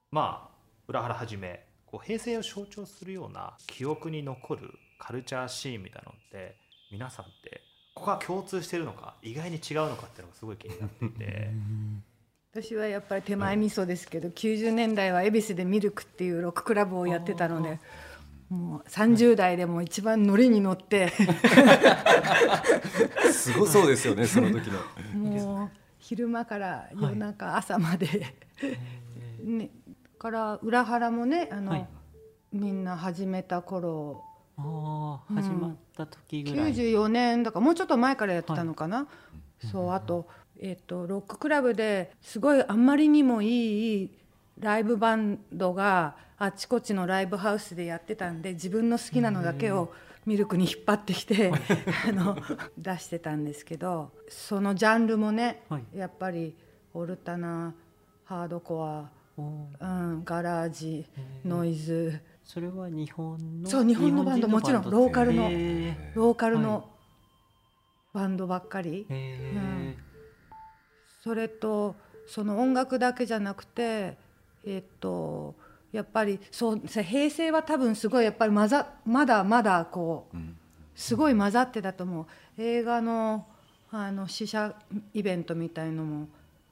[0.10, 6.56] まあ裏腹はじめこう平成を象徴するような記憶に残るカルチャーシーンみたいなのって
[6.89, 7.62] 皆さんって
[7.93, 11.49] ここが共通してるのか意外に違うのかっていうのがすごい気になっていて。
[12.54, 17.80] 私はやっぱり手前味噌ですけど、90年代は恵比寿でミルクっていうロッククラブをやってたので
[18.49, 21.13] もう30代でも一番ノリに乗って。
[23.32, 24.80] すごそうですよね、その時の。
[25.17, 28.34] もう昼間から夜中朝まで、
[29.43, 29.69] ね、
[30.21, 31.88] から裏腹もねあの、はい。
[32.53, 34.23] みんな始めた頃。
[34.55, 36.73] ああうん始まった時ぐらい。
[36.75, 39.07] 94年だからもうちょっと前からやってたのかな、
[39.71, 40.27] そうあと,、
[40.60, 44.12] えっとロッククラブですごいあんまりにもいい
[44.60, 49.91] ライブバンドがあちこちのライブハウスでやってたんで自分の好きなのだけを
[50.27, 51.51] ミルクに引っ張ってきて
[52.07, 52.38] あの
[52.77, 55.86] 出してたんですけどそのジャンルもね、はい。
[55.95, 56.55] やっぱり
[56.93, 57.73] オルタナ
[58.25, 61.06] ハードコア、うん、ガラージ
[61.46, 62.20] ノイズ。
[62.44, 66.89] それは日本のそう日本のバンドもちろんローカルのへローカルはの
[68.13, 69.06] バンドばっかり。
[69.10, 69.13] ー。
[69.13, 69.96] へ
[71.24, 71.96] それと
[72.28, 74.17] その音楽だけじゃなくて
[74.65, 75.56] えっと
[75.91, 80.58] やっぱりそうさ平成は多分すごいやっぱり混ざまだまだこううん
[80.94, 82.26] すごい混ざってたと思う。
[82.58, 83.48] 映画の
[83.91, 84.74] あの試写
[85.13, 86.28] イベントみたいのも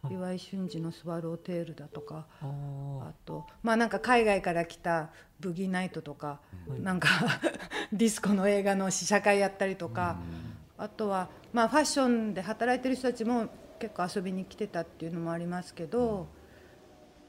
[0.09, 5.09] 岩井俊二の「スワローテール」だとかあとまあなんか海外から来た
[5.39, 6.39] 「ブギーナイト」とか
[6.81, 7.09] なんか
[7.91, 10.17] ディスコの映画の試写会やったりとか。
[10.79, 16.27] あとは、まあ、ファッションで働いてる人たちも結構遊びに来てたっていうのもありますけど、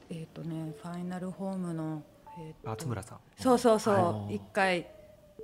[0.09, 2.01] えっ、とねファイナルホームの、
[2.39, 3.17] えーと松村さん。
[3.37, 4.87] そうそうそはいう一回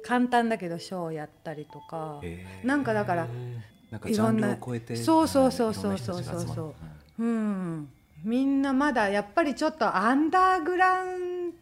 [0.03, 2.65] 簡単だけどショーやったりとか、えー。
[2.65, 3.27] なんかだから、へ
[3.91, 6.65] なんかジャンルを超えてそうそうそうはいそうそうそう。
[6.67, 6.73] うん、
[7.17, 11.57] みんなまだやっぱりちょっとアンダーグラウンド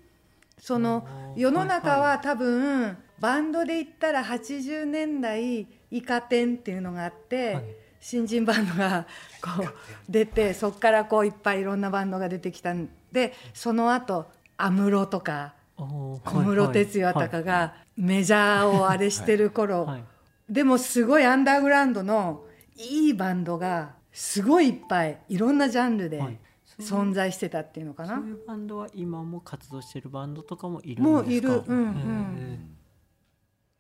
[0.60, 7.64] その世の中はいはは多分バンドで言ったら80年代イカ天っていうのがあって、はい。
[8.06, 9.08] 新人バンドが
[9.42, 9.74] こう
[10.08, 20.04] 出てそこからこういっぱいいろんなバンドが出てきたんでその後安室とか小室哲哉とかがメジャーをあれしてる頃、はい。
[20.48, 22.44] でもすごいアンダーグラウンドの
[22.78, 26.40] いいバンドがすごいいっぱいいろんなジャンルではい。
[26.78, 28.16] 存在してたっていうのかな。
[28.16, 31.12] そういうバンドは今も活動してるバンドとかもいるんですか？
[31.12, 31.50] もういる。
[31.50, 32.76] うんうん。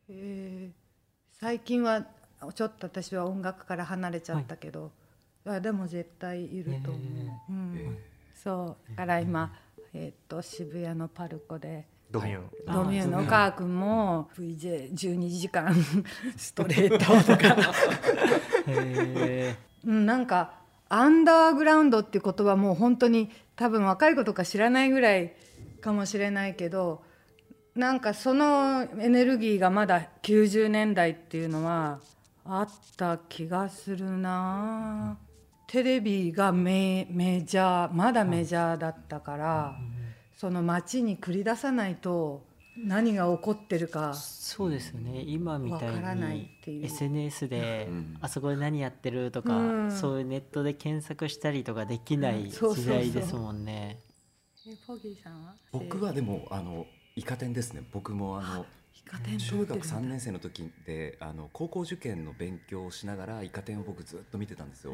[0.07, 0.71] へへー。
[1.33, 2.05] 最近は
[2.53, 4.93] ちょっと私は音楽から離れちゃったけど、
[5.45, 7.75] あでも絶対いると思う、へうん。
[7.77, 7.99] え
[8.33, 8.89] そう。
[8.91, 9.53] だから今、
[9.93, 15.75] えっと渋谷のパルコでドミュードミューンのそうね岡君も VJ12 時間
[16.37, 17.73] ストレートとか、
[18.67, 20.53] へうん、なんか
[20.89, 25.33] アンダーグラウンドっていう言葉もう本当に多分若い子とか知らないぐらい
[25.81, 27.03] かもしれないけど
[27.75, 31.99] なんかそのエネルギーがまだ90年代っていうのは
[32.45, 35.17] あった気がするな。
[35.67, 39.75] テレビがメメジャーまだメジャーだったから、
[40.37, 42.45] その街に繰り出さないと
[42.77, 45.23] 何が起こってるかそうですよね。
[45.25, 46.49] 今みたいに
[46.83, 48.17] SNS でうん。
[48.21, 49.91] あそこで何やってるとか、うん。
[49.91, 53.99] そういうネットで検索したりとかできない時代ですもんね。
[54.67, 55.55] えポギーさんは？
[55.71, 56.85] 僕はでもあの
[57.15, 57.83] イカ天ですね。
[57.91, 58.65] 僕もあの
[59.38, 59.85] 中学ってるんだ。
[59.85, 64.93] 3年生の時であの高校受験の勉強をしながらイカ天を僕ずっと見てたんですよ。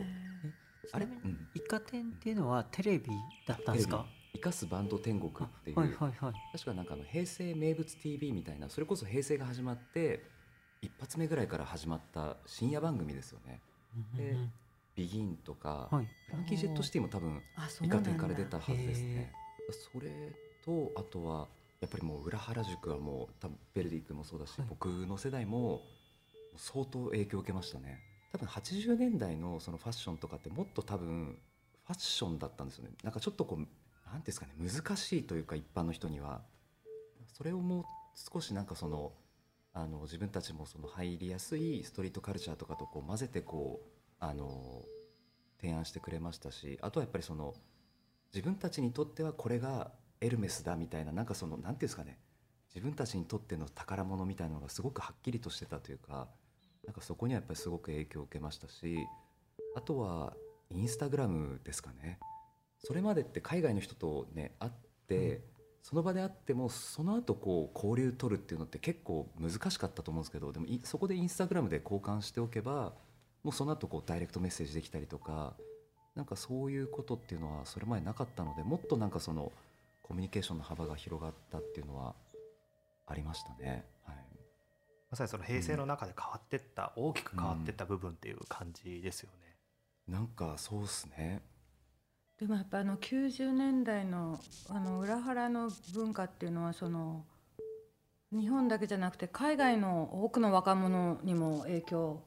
[0.91, 3.05] あれ、うん、イカ天っていうのはテレビ
[3.47, 4.05] だったんですか？
[4.33, 6.33] 生かすバンド天国っていう、はいはいはい。
[6.53, 10.23] 確かなんかあの平成名物 TV みたいなそれこそ平成が始まって
[10.81, 13.61] 一発目ぐらいから始まった深夜番組ですよね。
[14.15, 14.51] でうん
[14.93, 16.05] ビギンとか、はい。
[16.27, 17.41] フランキー・ジェット・シティも多分
[17.81, 19.31] イカ天から出たはずですね。
[19.69, 20.09] へそれ
[20.65, 21.47] とあとは
[21.79, 24.67] やっぱりもう裏原宿はもう多分ベルディ君もそうだし、はい。
[24.69, 25.81] 僕の世代も
[26.57, 27.99] 相当影響を受けましたね。
[28.33, 31.37] 多分80年代のそのファッションとかってもっと多分
[31.85, 32.91] フファッションだったんですよね。
[33.03, 33.67] なんかちょっとこう
[34.11, 36.41] 何ですかね難しいというか一般の人には
[37.33, 37.83] それをもう
[38.33, 39.13] 少しなんかその
[39.73, 43.87] あの自分たちもその入りやすいストリートカルチャーとかとこう混ぜてこう
[44.19, 44.83] あの
[45.61, 47.53] 提案してくれましたしあとはやっぱりその
[48.33, 52.17] 自分たちにとってはこれがエルメスだみたいななんかその何ていうんですかね
[52.73, 56.27] 自分たちにとっての宝物みたいなのがすごくはっきりとしてたというか
[56.85, 58.97] なんかそこにはやっぱりすごく影響を受けましたし
[59.75, 60.33] あとは
[60.69, 62.19] インスタグラムですかね。
[62.83, 64.71] それまでって海外の人とね会っ
[65.07, 65.41] て、
[65.83, 72.93] その場で会ってもその後こう交流取るっていうのって結構難しかったと思うんですけどでもいそこでインスタグラムで交換しておけば
[73.43, 75.55] もうその後こうダイレクトメッセージできたりとか
[76.15, 79.51] なんかそういうことっていうのはそれまでなかったのでもっとなんかその
[80.03, 82.13] コミュニケーションの幅が広がったっていうのは
[83.07, 83.85] ありましたね。
[84.05, 84.15] はい
[85.11, 89.57] まさにその平成の中で変わってった、大きく変わってった部分っていう感じですよね。
[90.07, 91.41] なんかそうっすね。
[92.41, 97.23] でもやっぱあの90年代のあの裏腹の文化っていうのはその
[98.31, 102.19] 日本だけじゃなくて海外の多くの若者にも影響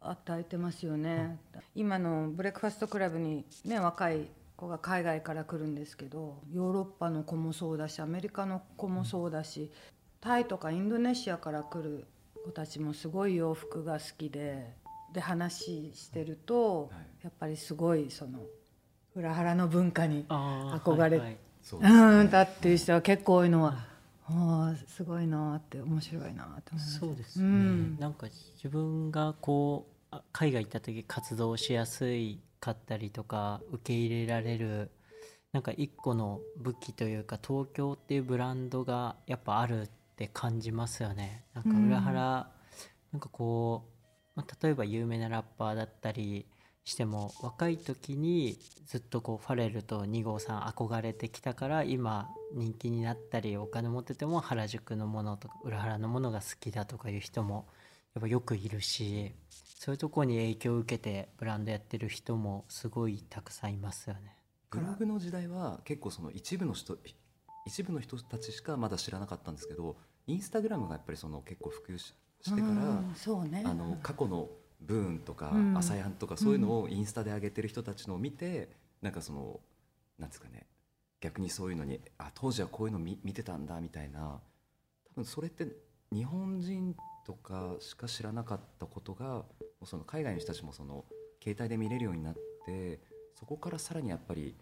[0.00, 1.36] 与えてますよね。
[1.74, 9.72] 今のブレックファストクラブにね若い子が海外から来るんですけどヨーロッパの子もそうだしアメリカの子もそうだし
[10.20, 12.06] タイとかインドネシアから来る
[12.44, 14.76] 子たちもすごい洋服が好きで
[15.12, 17.24] で話してると、はい。
[17.24, 18.40] やっぱりすごいその
[19.18, 21.38] 裏腹の文化に憧れ
[21.80, 23.84] うんだっていう人は結構多いのは
[24.26, 26.98] ああすごいなって面白いなって思います。
[27.00, 27.96] そうですね、うん。
[27.98, 34.90] なんか自分がこうあ海外行った時活動しやすいかったりとか受け入れられる
[35.52, 41.44] なんか一個の武器というか東京っていうブランドがやっぱあるって感じますよね。
[41.54, 42.20] なんか裏腹、
[43.12, 43.84] なんかこ
[44.36, 46.46] う、まあ、例えば有名なラッパーだったり
[46.88, 57.66] しても若い時にずっとこうファレルと2号さん憧れてきたから今人気になったりお金持ってても原宿のものとか裏腹のものが好きだとかいう人も
[58.14, 64.34] やっぱよくいるしそういうところに影響を受けてブランドやってる人もすごいたくさんいますよね。
[64.70, 66.98] ブログの時代は結構その一部の人
[67.66, 69.96] 一部の人たちしかまだ知らなかったんですけど
[70.26, 74.48] インスタグラムがやっぱりその結構普及ししてから、うんそうねあの過去の
[74.80, 75.76] ブーンとか、うん。
[75.76, 78.68] 朝やんとかそういうのをインスタで上げてる人たちのを見て、
[79.02, 79.60] なんかその
[80.18, 80.66] なんですかね
[81.20, 84.40] 逆にそういうのにあ当時はこういうの見見てたんだみたいな
[85.14, 85.66] 多分それって
[86.12, 89.44] 日本人とかしか知らなかったことがも
[89.82, 91.04] うその海外の人たちもその
[91.42, 92.34] 携帯で見れるようになっ
[92.66, 93.00] て
[93.38, 94.54] そこからさらにやっぱり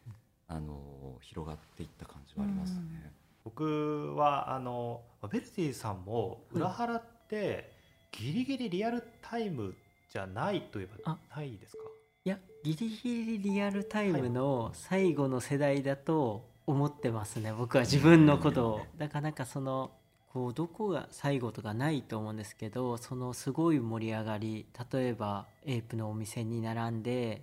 [0.49, 3.13] あの広がっていった感じはありますね。
[3.45, 7.73] 僕はあのベルティさんも裏腹って
[8.11, 9.75] ギリギリリアルタイム
[10.17, 11.19] じゃないといえばあ。
[11.37, 11.83] ないですか？
[12.25, 18.81] いやギリギリリアルタイムの最後の世代だと思ってますね僕は自分のことを。
[18.97, 19.91] だからなんかその
[20.33, 27.43] こうどこが最後とかないと思うんですけどそのすごい盛り上がり例えばエイプのお店に並んで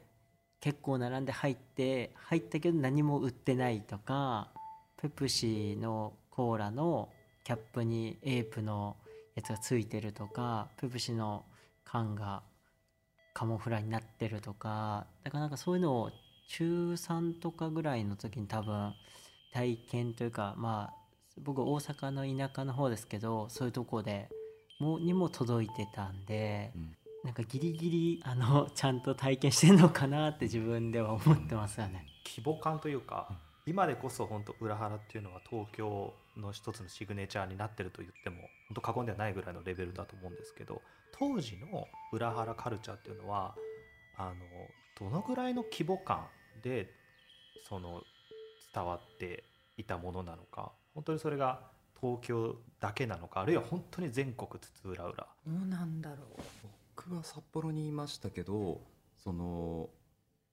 [0.60, 4.50] 結構並んで入って入ったけど何も売ってないとか
[5.02, 7.10] ペプシのコーラの
[7.44, 8.96] キャップにエイプの
[9.36, 11.46] やつがついてるとかペプシの
[11.84, 12.44] 缶が
[13.34, 16.12] カモフラになってるとかだからなんかそういうのを
[16.50, 18.94] 中3とかぐらいの時に多分
[19.54, 21.04] 体験というかまあ
[21.42, 24.30] 僕大阪の田舎の方ですけどそういうとこで
[24.80, 32.06] もにも届いてたんで、うんなんかギリギリあのちゃんと体験してんのかなって自分では思ってますよね。
[32.26, 33.30] 規模感というか
[33.66, 40.82] 今でこそ本当裏腹っていうのは東京の一つのシグネチャーになってると言っても本当過言ではないぐらいのレベルだと思うんですけど
[41.14, 43.56] 当時の裏腹カルチャーっていうのは
[44.18, 44.36] あの
[45.00, 46.28] どのぐらいの規模感
[46.62, 46.90] で
[47.70, 48.02] その
[48.74, 49.44] 伝わって
[49.78, 51.62] いたものなのか本当にそれが
[52.00, 55.16] 東京だけなのかあるいは本当に全国津々浦々。
[55.16, 56.42] どうなんだろう。
[56.96, 58.82] 僕は札幌にいましたけど
[59.18, 59.90] その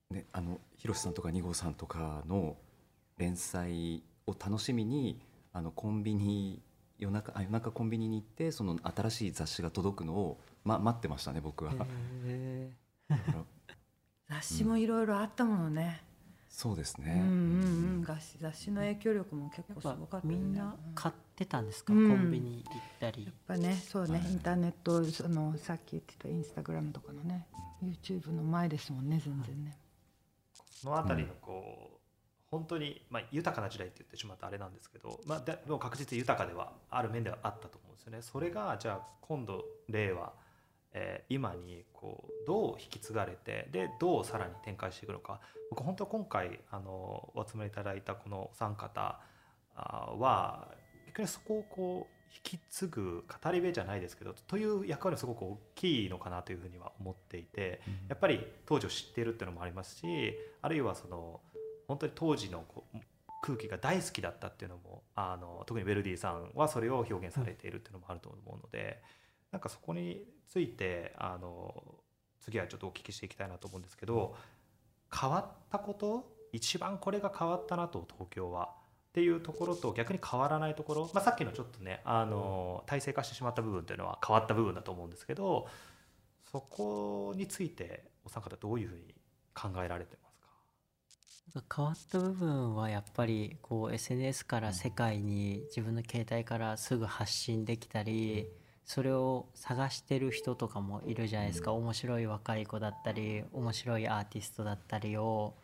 [0.09, 2.55] ねあの広瀬さんとか二号さんとかの
[3.17, 5.21] 連載を楽しみに
[5.53, 6.61] あのコンビニ
[7.01, 11.73] 夜中あ夜中コンビニに行ってその新しい雑誌が届くのを、ま、待ってましたね僕は。
[14.29, 16.03] 雑誌もいろいろあったものね、
[16.47, 17.13] そうですね。
[17.15, 18.03] うんうんうん。
[18.05, 20.39] 雑誌雑誌の影響力も結構すごかったよね。
[20.39, 20.93] みんなうん。
[20.93, 22.09] 買ってたんですか、うん。
[22.09, 23.25] コンビニ行ったり。
[23.25, 23.33] やっ。
[23.47, 24.31] ぱねそうね、はい。
[24.31, 27.47] インターネットそのさっき言ってたインスタグラムとかのね、
[27.83, 29.77] YouTube の前ですもんね全然ね、
[30.53, 32.00] そのあたりのこう、
[32.51, 38.21] 本当に、まあ、豊かな時代って言ってしまったあれなんですけど、まあ、ででも確実に豊かではある面ではあったと思うんですよね。
[38.21, 40.33] それがじゃあ今度令和
[40.93, 45.39] えー今にこうどう引き継がれてでどうさらに展開していくのか
[45.69, 49.19] 僕本当今回あのお集めいただいたこのお三方
[49.75, 50.67] あは
[51.07, 61.41] 逆にそこをこう引き継ぐ語り部じゃないですけどという役割はすごく大きいのかなというふうには思っていてやっぱり当時を知っているっていうのもありますしあるいはその
[61.91, 62.97] 本当に当時のこう
[63.41, 69.01] 空気が大好きだったっていうのもあの特にヴェルディさんはそれを表現されているっていうのもあると思うので、
[69.51, 71.73] なんかそこについてあの
[72.39, 74.35] 次はちょっとお聞きしていきたいなと思うんですけど
[75.13, 78.69] 変わったこと一番これが変わったなと東京は
[79.09, 85.67] っていうところと逆に変わらないところ、まあ、さっきのちょっとねあの体制化してしまった部分というのは変わった部分だと思うんですけど
[86.49, 89.13] そこについてお三方どういうふうに
[89.53, 90.30] 考えられてます
[91.53, 98.47] 変わった部分はやっぱりこう SNS から世界に自分の携帯からすぐ発信できたり
[98.85, 101.73] それを探してる人とかもいるじゃないですか。
[101.73, 105.55] 面白い若い子だったり面白いアーティストだったりを。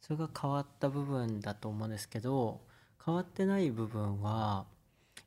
[0.00, 2.60] それが変わった部分だと思うんですけど
[3.04, 4.66] 変わってない部分は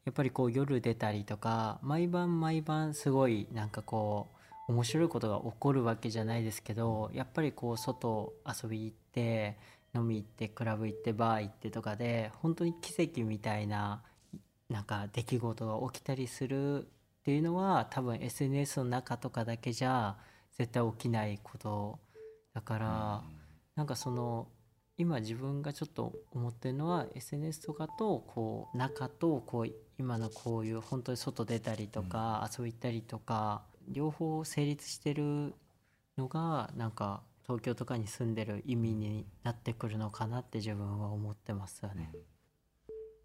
[0.05, 4.27] やっぱりこう夜出たりとか毎晩毎晩すごいなんかこ
[4.67, 9.57] う面白いことが起こるわけじゃないですけどやっぱりこう外遊び行って
[9.95, 14.03] 飲み行ってクラブ行ってバー行ってとかで本当に奇跡みたいな
[14.69, 16.87] なんか出来事が起きたりするっ
[17.23, 20.15] ていうのは多分 SNS の中とかだけじゃ
[20.57, 21.99] 絶対起きないこと
[22.53, 23.21] だから、
[23.75, 24.47] なんかその
[24.97, 35.53] 今自分がちょっと思ってるのは SNS とかとこう中とこう今のこういう本当に外出たりとか遊び行ったりとか両方成立してる
[36.17, 42.13] のがなんか東京とかに住んでる意味になってくるのかなって自分は思ってますよね。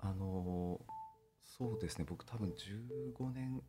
[0.00, 0.80] あの
[1.44, 3.62] そうですね僕多分15年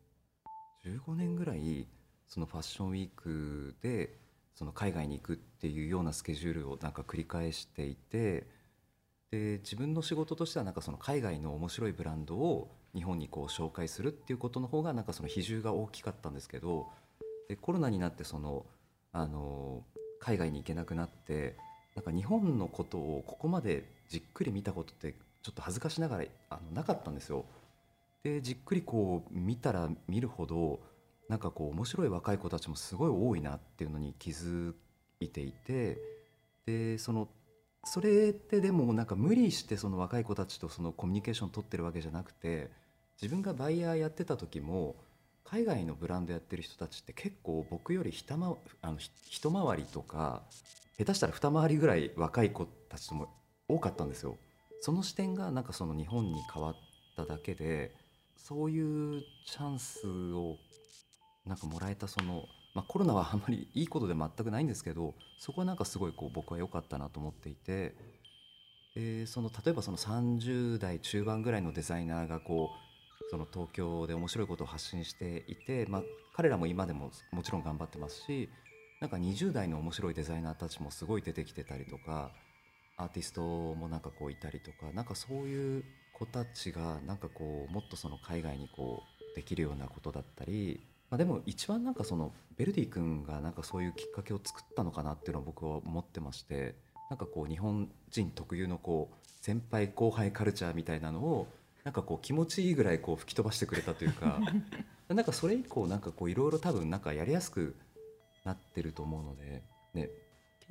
[0.84, 1.86] 15年ぐらい
[2.28, 4.18] そのファッションウィークで
[4.54, 8.46] その海外に行くっていうようなスケジュールをなんか繰り返していて
[9.30, 16.88] で自分の仕事としてはなんかその海外の面白いブランドを日本にこう紹介するっていうことの方がなんかその比重が大きかったんですけど
[17.48, 18.66] でコロナになってその
[19.12, 19.84] あの
[20.20, 21.56] 海外に行けなくなって
[21.94, 27.44] なんか日本のことをここまでじっくり見たことってちょっと恥ずかしながらあのなかったんですよ。
[28.22, 30.80] でじっくりこう見たら見るほど
[31.28, 34.74] なんかこう面白い若い子たちもすごい多いなっていうのに気づ
[35.20, 35.98] いていて
[36.66, 37.28] でその
[37.84, 42.70] それってでもなんか無理してその若い子たちとそのコミュニケーション取ってるわけじゃなくて
[43.20, 44.96] 自分がバイヤーやってた時も
[45.50, 48.36] 海外のブランドやってる人たちって結構僕より一回
[48.82, 50.42] あの一回りとか
[50.98, 53.28] 下手したら二回りぐらい若い子たちとも
[53.66, 54.36] 多かったんですよ。
[54.80, 56.74] その視点がなんかその日本に変わっ
[57.16, 57.94] ただけで
[58.36, 60.56] そういうチャンスを
[61.46, 62.44] なんかもらえたその、
[62.74, 67.96] まあ、コロナはあんまりいいことで全くないんですけどそこはなんかすごいこう僕は良かったなと思っていて
[68.94, 72.87] でその例えばその30代中盤ぐらいのデザイナーがこう
[73.30, 76.02] その東京で面白いことを発信していて、まあ、
[76.34, 78.48] 彼らも今でももちろん頑張ってますし
[79.00, 82.30] なんか20代の面白いデザイナーたちもすごい出てきてたりとか
[82.96, 89.02] アーティストもなんかこういたりとかなんかそういう子たちがなんかこうもっとその海外にこ
[89.32, 96.74] うできるようなことだったり、まあ、でも一番なんかそのベルディ君がなんかそういうきっかけを作ったのかなっていうのは僕は思ってまして
[97.08, 101.46] なんかこう日本人特有のこう先輩後輩カルチャーみたいなのを
[101.88, 104.38] なんかこう気持ちいいぐらいこう吹き飛ばしてくれたというか
[105.08, 107.74] なんかそれ以降なんかこういろいろ多分なんかやりやすく
[108.44, 109.62] なってると思うので
[109.94, 110.10] ね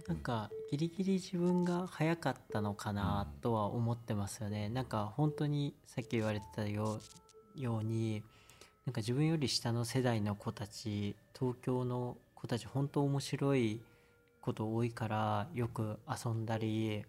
[0.07, 4.69] なんかギリギリ自分が早かったのかなとは思ってますよね。
[4.69, 6.99] なんか本当にさっき言われてたよ
[7.55, 8.21] うように
[8.85, 13.81] なんか自分より下の世代の子たち東京の子たち本当面白い
[14.39, 17.03] こと多いからよく遊んだり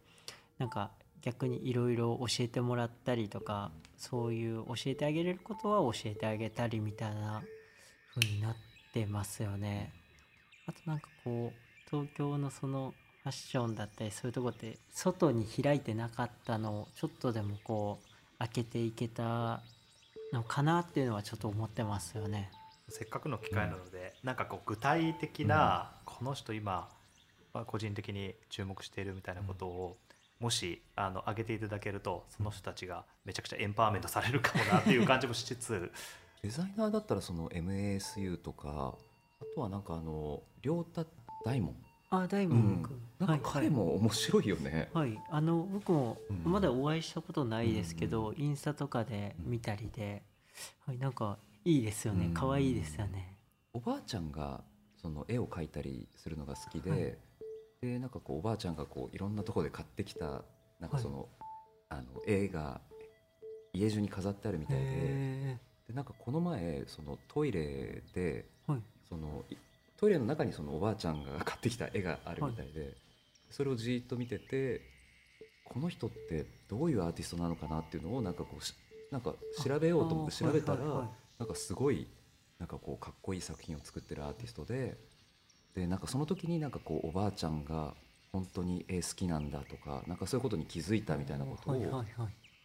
[0.57, 0.93] なんか
[1.23, 7.43] 逆にいろいろ教えてもらったりとかそういう教えてあげれることは教えてあげたりみたいな
[8.15, 8.57] 風になっ
[8.93, 9.93] てますよね。
[10.67, 19.63] あとなんかこう東京のそのファッションだったりそういうとこって外に開いてなかったのをちょっとでもこう開けていけた
[20.33, 22.51] のかなっていうのはちょっと思ってますよね。
[22.89, 26.89] せっかくの機会なので、なんかこう具体的な、この人今、
[27.53, 29.97] まあ、個人的に注目しているみたいなことを、
[30.41, 35.93] もしあの上げていただけるとその人たちがめちゃくちゃエンパワーメントされるかもなっていう感じもしつつ。
[36.43, 38.97] デザイナーだったらその MASU とか
[39.41, 41.07] あとはなんかあの亮太
[41.45, 41.77] 大門。
[42.11, 46.53] あ大門君、なんか彼も面白いよね、はい、はい、あの僕もうん。
[46.53, 50.23] まだお会いしたことないですけど、インスタとかで見たりで、
[50.87, 52.27] はい、なんかいいですよね。
[52.27, 53.37] うん可愛いですよね。
[53.75, 54.65] おばあちゃんが
[54.97, 57.19] その絵を描いたりするのが好きで、
[57.81, 60.43] でなんかこうおばあちゃんがこういろんなところで買ってきた
[60.81, 61.29] なんかその,、
[61.89, 62.81] あの絵が
[63.73, 65.59] 家中に飾ってあるみたいでへ
[65.89, 68.83] でなんかこの前そのトイレでーはい。
[69.09, 69.55] そのい
[69.97, 72.95] トイレの中にそのおばあちゃんが買ってきた絵があるみたいで、
[73.51, 74.81] それをじーっと見てて
[75.65, 78.75] この人ってどういうアーティストなのかなっていうのをなんかこうし
[79.11, 81.09] なんか調べようと思って調べたら、あはいはいはい。
[81.41, 82.07] なんかすごい
[82.61, 84.97] なんかこうかっこいい作品を作ってるアーティストで
[85.75, 87.95] でなんかその時になんかこうおばあちゃんが
[88.33, 92.07] 本当に絵好きなんだとかなんかそういうことに気づいたみたいなことをはい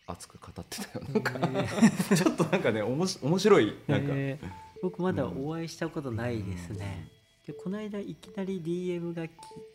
[0.05, 1.05] 熱く語ってたよ。
[1.13, 1.33] なんか
[2.15, 3.73] ちょっとなんかねおもし面白い。
[3.87, 4.49] なんか、へー。
[4.81, 7.07] 僕まだお会いしたことないですね、
[7.47, 9.25] でこの間いきなり DM が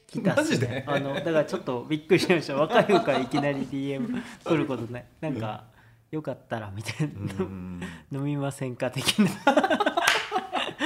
[0.07, 0.69] き来たっすマジで？
[0.69, 2.57] ねあのだからちょっとびっくりしました。
[2.57, 5.07] 若い子からいきなり DM 来ることない。
[5.23, 5.65] なんか
[6.11, 7.81] よかったらみたいな、うん。
[8.13, 9.31] 飲みませんか的な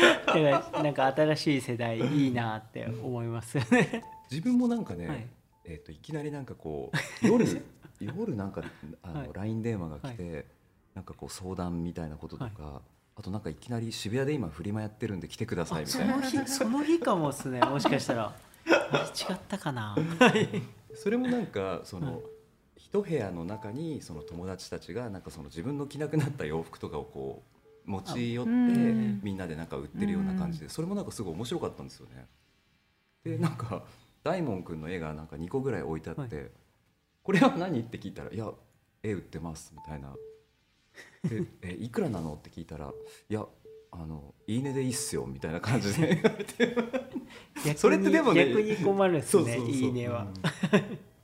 [0.82, 4.04] なんか新しい世代いいなって思いますよね。
[4.30, 5.26] 自分もなんかね、はい。
[5.64, 6.90] えー、といきなりなんかこ
[7.22, 7.62] う夜
[8.00, 8.62] 夜なんか
[9.02, 9.30] あの、はい。
[9.32, 10.46] LINE 電話が来て、
[10.94, 12.82] なんかこう相談みたいなこととか、
[13.16, 16.16] あとなんかいきなり渋谷で今フリマやってるんで来てくださいみそたいな。
[16.16, 18.34] の日 その日かもっすねもしかしたら。
[18.66, 19.96] 違ったかな。
[20.94, 22.22] それもなんかその、はい。
[22.76, 27.51] 一部屋の中にその友達たちがなんかその自分の着なくなった洋服とかをこう
[27.84, 32.26] 持ち寄ってうんみんなでなんか売ってるような感じでそれもなんかすごい面白かったんですよね。
[33.24, 33.84] でなんか
[34.24, 36.50] 大門くんの絵がなんか2個ぐらい置いてあって
[37.22, 38.50] 「これは何?」って聞いたら「いや
[39.02, 40.14] 絵売ってます」みたいな。
[41.28, 42.92] で「えいくらなの?」って聞いたら
[43.28, 43.46] 「いや
[43.90, 46.22] あのいいねでいいっすよ」みたいな感じで
[47.76, 50.32] それってでもね逆に困るんですねいいねは、うん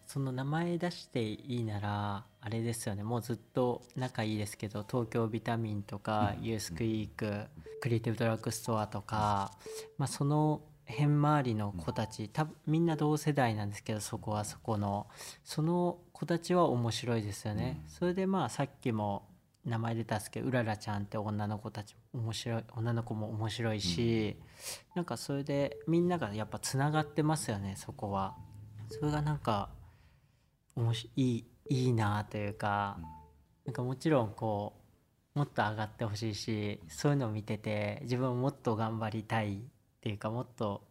[0.09, 3.03] その名前出していいならあれですよね。
[3.03, 6.45] もうずっと仲いいですけど東京ビタミンとか、うん。
[6.45, 7.45] ユースクイーク、
[7.83, 9.53] クリエイティブドラッグストアとか、
[9.99, 15.09] まあ、その辺周りの子たち多分みんな同世代なんですけどそこはそこの。
[15.45, 17.91] その子たちは面白いですよね、うん。
[17.91, 19.29] それでまあさっきも
[19.67, 24.39] 名前出たんですけどうららちゃんって女の子たち面白い女の子も面白いし、
[24.95, 28.37] なんかそれでみんながやっぱつながってますよねそこは。
[28.89, 29.69] それがなんか
[30.79, 32.99] おもしいいいいなというか、
[33.67, 34.75] なんかもちろんこ
[35.35, 39.59] うもっと上がってほしいしそういうのを見てて自分ももっと頑張りたいっ
[40.01, 40.85] ていうかもっと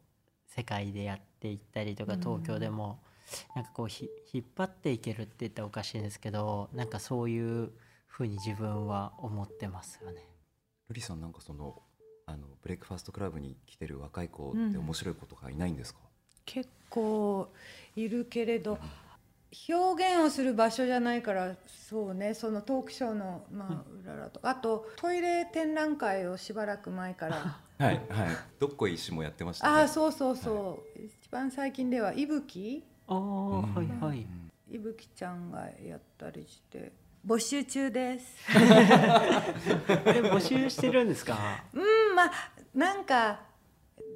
[0.45, 2.19] 世界でやっていったりとかうん。
[2.19, 2.99] 東京でも
[3.55, 7.71] なんかこうひ引っ張っていけるって言ったらおかしいんですけどなんかそういう
[8.07, 10.21] ふうに自分は思ってますよね。
[10.89, 11.81] ルリさんなんかその
[12.25, 14.69] あのブレイクファーストクラブに来てる若い子うん。
[14.69, 16.01] って面白い子とかいないんですか、
[16.45, 17.49] 結構
[17.95, 18.77] いるけれど
[19.69, 27.35] 表現をする場所じゃないからそうねそのトークショーのまあうららとかあとトイレ展覧会をしばらく前から。
[27.79, 28.27] はいはい。
[28.59, 29.79] どっこい石もやってましたね。
[29.81, 33.75] ああそうそうそう、一番最近ではいぶきああ、うん。
[33.75, 34.25] はいはい。
[34.69, 36.91] いぶきちゃんがやったりして。
[37.25, 38.37] 募集中です。
[38.57, 41.37] で募集してるんですか？
[41.73, 41.77] う
[42.11, 42.31] んまあ
[42.73, 43.41] なんか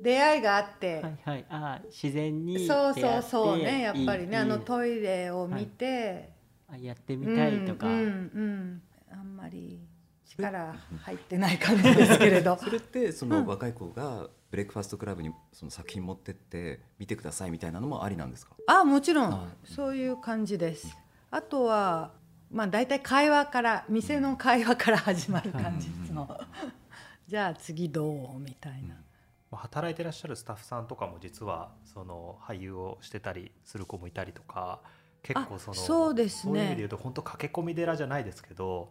[0.04, 1.46] 出会いがあって、はいはい。
[1.50, 3.30] ああ自然にそう出会って。
[3.30, 6.32] そうそうねやっぱりねいいあのトイレを見て、
[6.70, 7.88] あやってみたいとか。
[7.88, 8.82] うんうんうん。
[9.12, 9.80] あんまり
[10.26, 12.58] 力入ってない感じですけれど。
[12.62, 18.56] それってその若い子がブレイクファーストクラブにその作品持ってって見てくださいみたいなのもありなんですか？
[18.68, 20.98] あもちろあんそういう感じです。
[21.30, 22.14] あとは
[22.50, 26.40] まあ大体会話から店の会話から始まる感じうんの
[27.28, 28.40] じゃあ次どう？
[28.40, 28.96] みたいな。
[28.96, 29.11] まあ
[29.58, 34.82] 働いてらっしゃるスタッフさんとかも実はその俳優をしてたりする子もいたりとか
[35.24, 36.52] 結構そのあそうですね。
[36.52, 38.90] そういう意味で言うと本当駆け込み寺じゃないですけど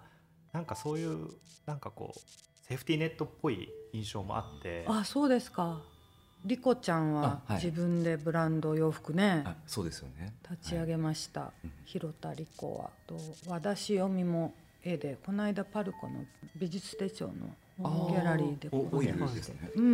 [0.52, 1.28] なんかそういう
[1.66, 2.18] なんかこう
[2.66, 4.84] セーフティーネットっぽい印象もあって。
[4.86, 5.80] あそうですか。
[6.44, 10.32] リコちゃんは自分でブランド洋服ねあそうですよね。
[10.50, 11.72] 立ち上げました、うん。
[11.84, 12.90] 広田理子は。
[13.06, 16.24] と和田しおみも絵でこの間パルコの
[16.56, 17.32] 美術手帳の
[17.81, 19.70] ギャラリーでおオイルこうですね。
[19.74, 19.93] うんうんう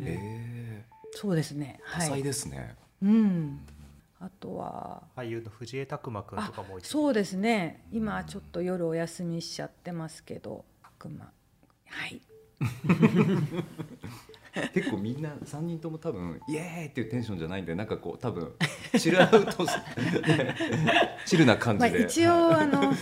[0.00, 0.02] ん。
[0.04, 1.80] へえそうですね。
[1.92, 3.60] 多彩はい、ですね、うん、
[4.20, 5.02] あとは。
[5.16, 7.84] 俳優の藤江拓磨君とかもそうですね。
[7.90, 11.30] 今ちょっと夜お休みしちゃってますけど悪魔。
[11.88, 12.20] はい。
[14.72, 18.54] 結構みんな3人とも多分イエーイっていうテンションじゃないんでなんかこう多分
[18.98, 19.66] チルアウト
[21.26, 22.94] チルな感じまあ、で、一応あの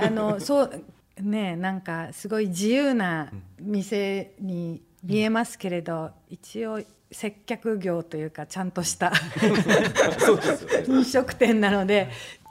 [0.00, 0.84] あのそう
[1.18, 6.80] ねなんかすごい自由な店に見えますけれど、一応
[7.10, 9.12] 接客業というかちゃんとした
[10.86, 12.08] 飲食店なので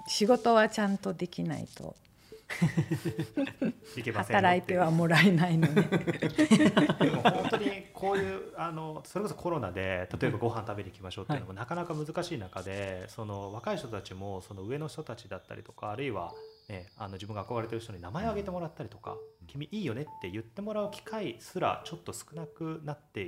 [0.07, 1.95] 仕事はちゃんとできないと。
[3.95, 5.82] いけませんよって働いてはもらえないので。
[5.84, 16.34] でも本当にこういうあのそれこそコロナで例えばご飯食べに行きましょうっていうのもなかなか難しい中でその若い人たちもその上の人たちだったりとかあるいは、
[16.70, 19.17] ね、あの自分が憧れてる人に名前を挙げてもらったりとか
[19.47, 23.28] 「君いいよね」って言ってもらう機会すらちょっと少なくなって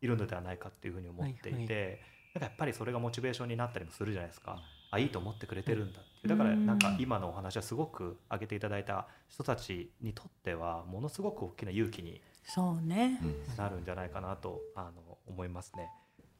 [0.00, 2.00] いるのではないかっていうふうに思っていはいはて
[2.34, 4.62] なんかやっぱりそれがモチベーションになったりもするじゃないですか。
[4.90, 6.08] あいいと思ってくれてるんだって。
[6.08, 12.20] いうだからなんか今のお話はすごく挙げていただいた人たちにとってはものすごく大きな勇気に
[13.56, 15.90] なるんじゃないかなとあの思いますね。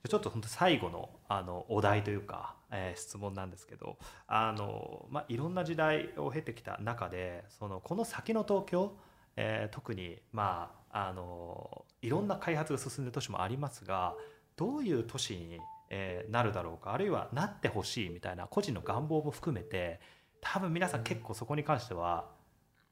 [0.09, 8.96] ちょっと本当最後のあのお題というか、えー質問なんですけどあの、まあ、いろんな時代を経てきた中でそのこの先の東京、
[9.36, 14.14] えー特に、まあ、あのいろんな開発が進んでる都市もありますが
[14.57, 15.59] どういう都市に、
[15.90, 20.00] えーなるだろうかあるいはなってほしいみたいな個人の願望も含めて
[20.40, 22.28] 多分皆さん結構そこに関しては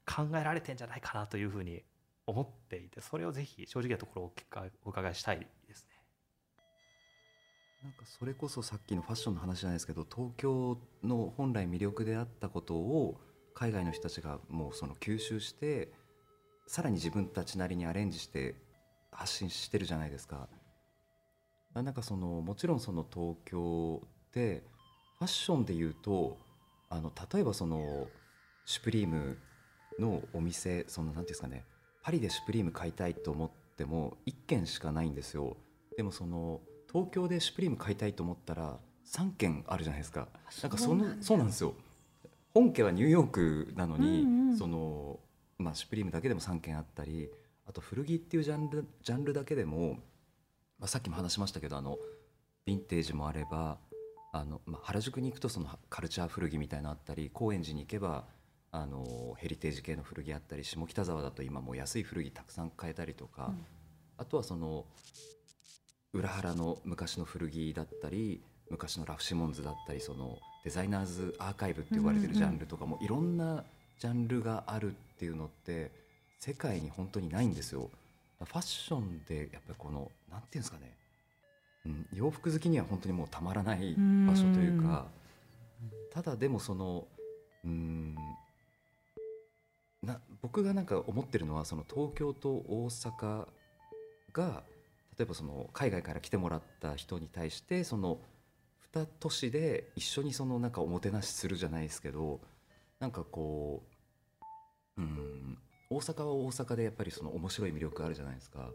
[0.07, 1.83] 考えられてんじゃないかなというふうに
[2.27, 4.33] 思っていてそれをぜひ正直なところを
[4.85, 5.47] お伺いしたい。
[7.85, 13.21] なんかそれこそさっきのファッションの話じゃないですけど東京の本来魅力であったことを
[13.55, 15.93] 海外の人たちがもうその吸収して
[16.67, 18.55] さらに自分たちなりにアレンジして
[19.13, 20.49] 発信してるじゃないですか。
[21.75, 24.01] あなんかそのもちろんその東京
[24.33, 24.63] で
[25.19, 26.39] ファッションで言うと
[26.89, 28.07] あの例えばその
[28.65, 29.37] シュプリーム
[29.99, 31.67] のお店そのなんていうんですかね
[32.03, 35.59] パリでシュプリーム買いたいと思っても1軒しかないんですよ。
[35.99, 36.61] でもその
[36.95, 40.29] 東京でシュプリーム買いたいと思ったら3軒あるじゃないですか。
[40.63, 41.75] なんかそのそうなんですよ。
[42.55, 45.19] 本家はニューヨークなのに、うんうんその
[45.59, 47.29] まあシュプリームだけでも3軒あったり、
[47.67, 49.95] あと古着っていうジャンルジャンルだけでも、
[50.79, 51.99] まあさっきも話しましたけどあの
[52.69, 53.79] ヴィンテージもあれば、
[54.33, 58.27] あのまあ原宿に行くとそのカルチャー古着みたいなのあったり、高円寺に行けば
[58.71, 63.53] あのヘリテージ系の古着あったり、下北沢だと今もう安い古着たくさん買えたりとか、
[64.17, 64.85] あとはその
[66.15, 68.41] 裏原の昔の古着だったり
[68.71, 73.65] 昔のラフシモンズだったりそのデザイナーズアーカイブって呼ばれてるジャンルとかもいろんな
[73.99, 75.91] ジャンルがあるっていうのって
[76.39, 77.91] 世界に本当にないんですよ。
[78.43, 80.93] ファッションでやっぱりこのなんていうんですかね、
[81.87, 83.95] うん、洋服好きには本当にもうたまらない
[84.27, 85.07] 場所というか
[86.13, 87.07] ただでもその
[87.65, 88.15] うん
[90.03, 93.47] な僕がなんか思ってるのはその東京と大阪
[94.33, 94.63] が
[95.17, 98.19] 例えばその海外から来てもらった人に対してその
[98.93, 102.41] 2都市で一緒にそのなんかおもてなしするじゃないですけど
[103.01, 103.83] なんかこ
[104.97, 105.59] ううん
[105.91, 108.71] 大阪は大阪でやっぱりその面白い魅力があるじゃないですか。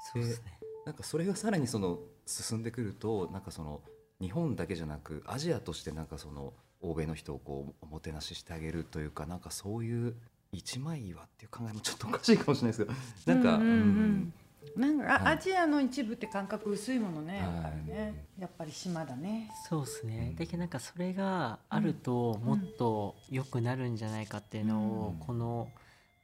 [0.00, 0.58] そうですね。
[0.86, 3.80] なんかそれがさらにその進んでくるとなんかその
[4.20, 10.14] 日本だけじゃなくアジアとしてなんかその欧米の人をこうおもてなししてあげるというかなんかそういう
[10.52, 13.76] 一枚岩っていう考えもちょっとおかしいかもしれないですけどなんか、うんうんうん。
[13.76, 14.34] うん
[14.76, 17.92] なんか、アジアの一部って感覚薄いものね、やっぱり
[18.38, 19.50] やっぱり島だね。
[19.68, 20.36] そうですね、うん。
[20.36, 25.26] だけどなんかそれがあるともっと良くなるんじゃないかっていうのを、うん。
[25.26, 25.68] この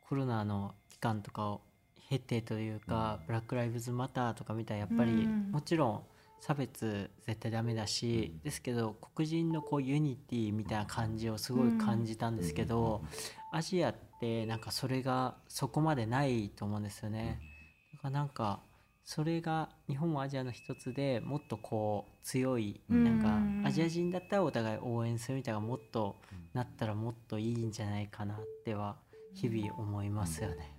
[0.08, 1.60] コロナの期間とかを
[2.08, 3.26] 経てというか、うん。
[3.26, 5.50] ブラック・ライブズ・マターとか見たらやっぱり、うん。
[5.52, 6.02] もちろん
[6.40, 8.40] 差別絶対ダメだし、うん。
[8.42, 13.04] ですけど黒人のこうユニティみたいな感じをすごい感じたんですけど、
[13.52, 17.40] アジアってなんかそれがそこまでないと思うんですよね。
[18.08, 18.60] なんか
[19.04, 26.16] それが日本もアジアの一つでもっとこう強いうんなんかアジア人だったらお互い応援するみたいなもっと
[26.54, 28.96] なったらもっといいんじゃないかなっては
[29.34, 30.72] 日々思いますよね。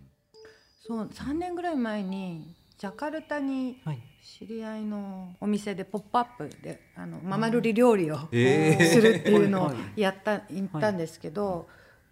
[0.79, 8.85] そう3年ぐらい前にジャカルタにはい、知り合いのお店で「ポップアップであのママルリ料理をえー。
[8.87, 11.67] するっていうのをやった行ったんですけど、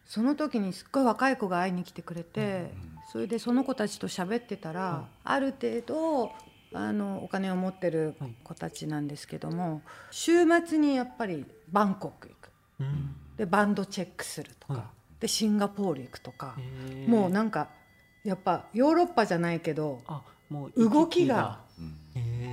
[0.06, 2.72] その時にすっごい若い子が会いに来てくれて、
[3.12, 5.18] それでその子たちと喋ってたら、はい。
[5.24, 6.32] ある程度
[6.74, 9.82] あのお金を持ってる子たちなんですけども、
[10.12, 12.52] 週末にやっぱりバンコク行く。
[12.82, 13.16] うん。
[13.36, 14.84] でバンドチェックするとか、はい。
[15.22, 16.56] でシンガポール行くとか、
[17.08, 17.70] もうなんか
[18.24, 21.60] やっぱヨーロッパじゃないけどあもう動きが。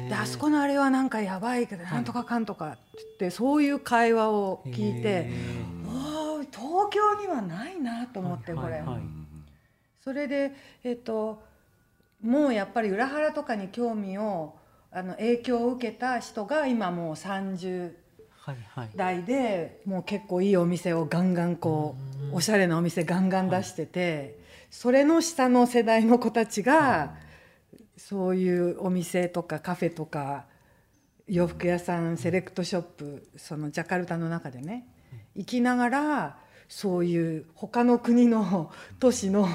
[0.08, 5.30] であそこのあれはなんかやばいけど、はいなんとかかんとかって言ってそういう会話を聞いて
[6.52, 9.25] 東京にはないなと思ってこれ、はいはい
[10.06, 10.52] それで
[10.84, 11.42] えっと
[12.22, 14.54] もうやっぱり裏腹とかに興味を
[14.92, 17.92] あの影響を受けた人が今もう30
[18.38, 18.90] はいはい。
[18.94, 21.96] 代でもう結構いいお店をガンガンこ
[22.32, 24.38] うおしゃれなお店ガンガン出してて、
[24.70, 27.16] それの下の世代の子たちが、
[27.96, 30.44] そういうお店とかカフェとか
[31.26, 34.86] 洋服屋さんセレクトショップそのジャカルタの中でね
[35.34, 39.48] 行きながらそういう他の国の都市の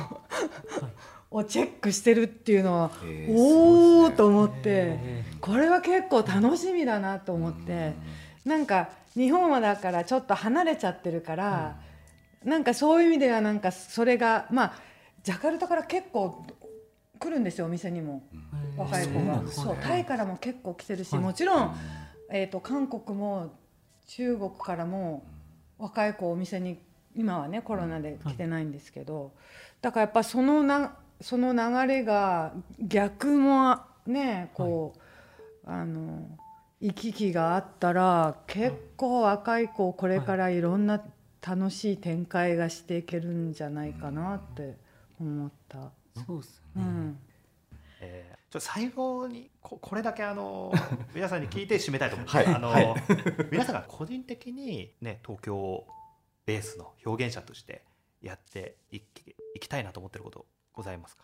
[1.29, 7.93] をチェックしてるっていうのは、へーおおねと思ってへこれは結構楽しみだなと思って
[8.45, 11.79] なんか日本はだからちょっと離れちゃってるから、
[12.43, 14.73] なんかそういう意味ではなんかそれがまあ
[15.23, 16.45] ジャカルタから結構
[17.19, 18.23] 来るんですよお店にも。
[18.75, 19.43] ー若い子が。
[19.47, 21.23] そうタイからも結構来てるし、はい。
[21.23, 21.75] もちろん、
[22.31, 23.53] えー、と韓国も
[24.07, 25.23] 中国からも
[25.77, 26.79] 若い子お店に
[27.15, 29.31] 今はねコロナで来てないんですけど、
[29.81, 34.93] だからやっぱそのなその流れが逆もねこ
[35.65, 36.27] う、あの
[36.79, 41.03] 行き来があったら結構若い子これからいろんな
[41.45, 44.77] 楽しい展開がしていけるんじゃないかなって
[45.19, 45.91] 思った。
[46.25, 47.17] そうっすね、うん。
[47.99, 50.73] えーちょっと最後にここれだけあの
[51.15, 52.37] 皆さんに聞いて締めたいと思います。
[52.37, 52.45] はい。
[52.47, 52.95] あの、はい
[53.49, 55.85] 皆さんが個人的にね東京
[56.45, 57.83] ベースの表現者として
[58.21, 61.23] やっていきいきたいなと思ってることございますか？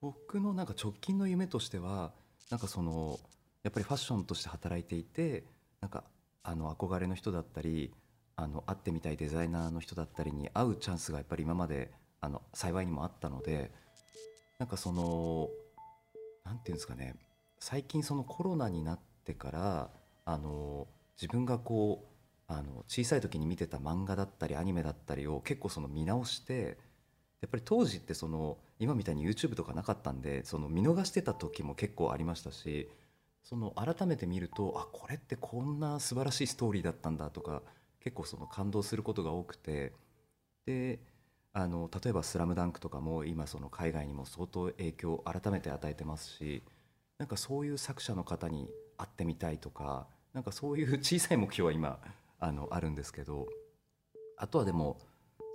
[0.00, 2.12] 僕のなんか直近の夢としては
[2.50, 3.18] なんかその
[3.62, 5.44] やっぱりファッションとして働いていて
[5.80, 6.04] なんか
[6.42, 7.92] あの憧れの人だったり
[8.34, 13.70] あの会ってみたいデザイナーの人だったりに会うチャンスがやっぱり今まであの幸いにもあったので
[14.58, 15.48] なんかその
[16.44, 17.14] なんていうんですかね
[17.60, 19.90] 最近そのコロナになってから
[20.24, 20.88] あの
[21.20, 22.11] 自分がこう
[22.52, 26.76] あの小さい時に見てた漫画だったりアニメだったりを結構その見直して
[27.40, 32.88] やっぱり当時ってその今みたいに YouTube とかなかったんでその見逃してた時も結構ありましたし
[33.42, 37.62] その改めて見るとあこれってこんな素晴らしいストーリーだったんだとか
[38.00, 39.92] 結構その感動することが多くて
[40.66, 41.00] で
[41.52, 46.62] あの例えば「スラムダンクとかも今その海外にも相当影響を改めて与えてますし
[47.18, 51.98] なんかそういう作者の方に会ってみたいとかなんかそういう小さい目標は今
[52.44, 53.46] あのあるんですけど
[54.36, 54.98] あとはでも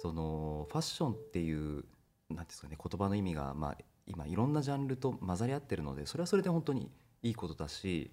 [0.01, 1.83] そのファッションっていう
[2.29, 6.89] なんですかね言葉の意味が、まあ、今いろんなジャンルと混ざり合ってるのでそれはそれで本当に
[7.23, 8.09] いいことだし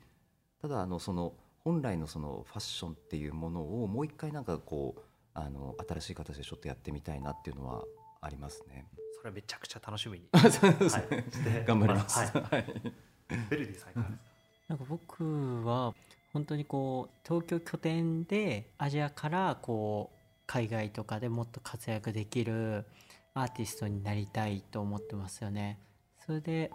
[0.60, 5.00] ただあのその本来のそのファッションっていうものをもう一回なんかこう
[5.34, 7.84] あの新しい形でちょっとやってみたいなっていうのは
[8.20, 8.86] ありますね。
[9.18, 10.26] それはめちゃくちゃ楽しみに。
[10.32, 10.58] はいし
[11.44, 12.18] て頑張ります。
[12.18, 12.64] はいはい
[13.50, 14.18] ベルディさんいかがです
[14.68, 14.68] か？
[14.68, 15.94] なんか僕は
[16.34, 22.84] 本当にこう東京拠点でアジアからこう海外とかでもっと活躍できる
[23.34, 25.78] アーティストになりたいと思ってますよね。
[26.26, 26.72] それで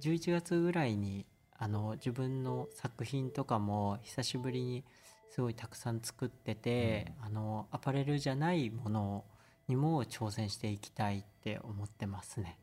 [0.00, 1.26] 11月ぐらいに
[1.58, 4.84] あの自分の作品とかも久しぶりに
[5.28, 9.24] すごいたくさん作ってて、あのアパレルじゃないもの
[9.66, 12.58] にも挑戦していきたいって思ってますね。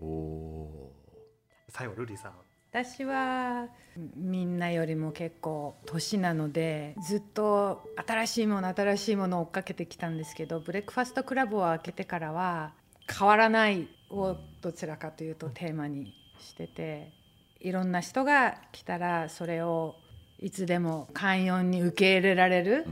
[1.68, 2.47] 最後ルリーさん。
[2.70, 3.68] 私は
[4.15, 12.74] みんなよりも結構年なのでずっと新しいもの新しいものを追っかけてきたんですけどブレックファストクラブを開けてからは
[13.07, 17.13] 変わらないをどちらかというとテーマにしてて
[17.59, 19.95] いろんな人が来たらそれを
[20.39, 22.86] いつでも寛容に受け入れられる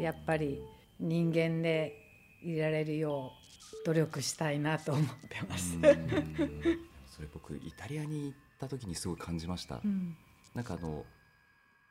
[0.00, 0.60] やっぱり
[0.98, 1.96] 人間で
[2.42, 3.32] いられるよ
[3.82, 5.76] う努力したいなと思ってます。
[5.76, 8.34] うんそれ僕イタリアに行
[8.66, 9.80] った時にすごい感じました。
[9.82, 10.16] うん。
[10.54, 11.04] なんかあの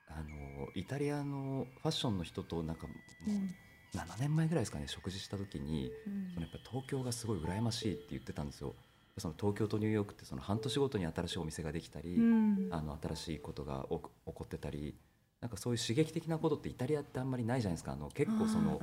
[0.07, 2.93] あのイタリアのファッションの人となんかも
[3.27, 3.55] ううん。
[3.95, 6.29] 7年前ぐらいですかね食事した時にうん。
[6.33, 8.75] そのやっぱり東京がすごい羨ましいって言ってたんですよ。
[9.17, 12.69] その東京とニューヨークってその半年ごとに新しいお店ができたり、うん。
[12.71, 14.95] あの新しいことが起こってたり
[15.41, 17.93] なんかそういう刺激的なことってイタリアってあんまりないじゃないですか。
[17.93, 18.81] あの結構その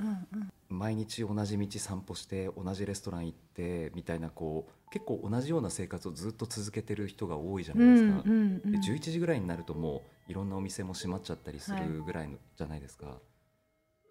[0.69, 8.23] 毎日同じ道散歩して同じレストラン行ってみたいなこう結構同じような生活をずっと続けてる人が多いじゃないですか。
[8.25, 13.19] うんうんうんで11時ぐらいになるともういろんなお店も閉まっちゃったりするぐらいの、じゃないですか。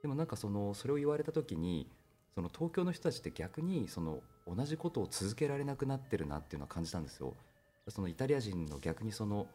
[0.03, 1.91] でもなんかそのそれを言われた時に
[2.35, 7.35] その東京の人たちって逆にその同じことを続けられなくなってるなっていうのは感じたんですよ。
[7.89, 9.47] そのイタリア人の逆にその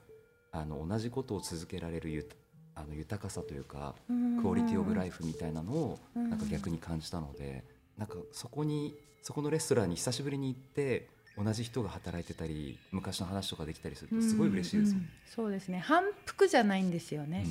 [0.51, 2.27] あの同じことを続けられるゆ
[2.75, 3.95] あの豊かさというか
[4.41, 7.63] クオリティオブライフみたいなのをうんなんか逆に感じたので
[8.01, 14.95] なんかそこにそこのレストランに久しぶりに行って同じ人が働いてたり昔の話とかできたりするとすごい嬉しいですよね。
[14.95, 15.77] うんうんそうですね。
[15.77, 17.45] 反復じゃないんですよね、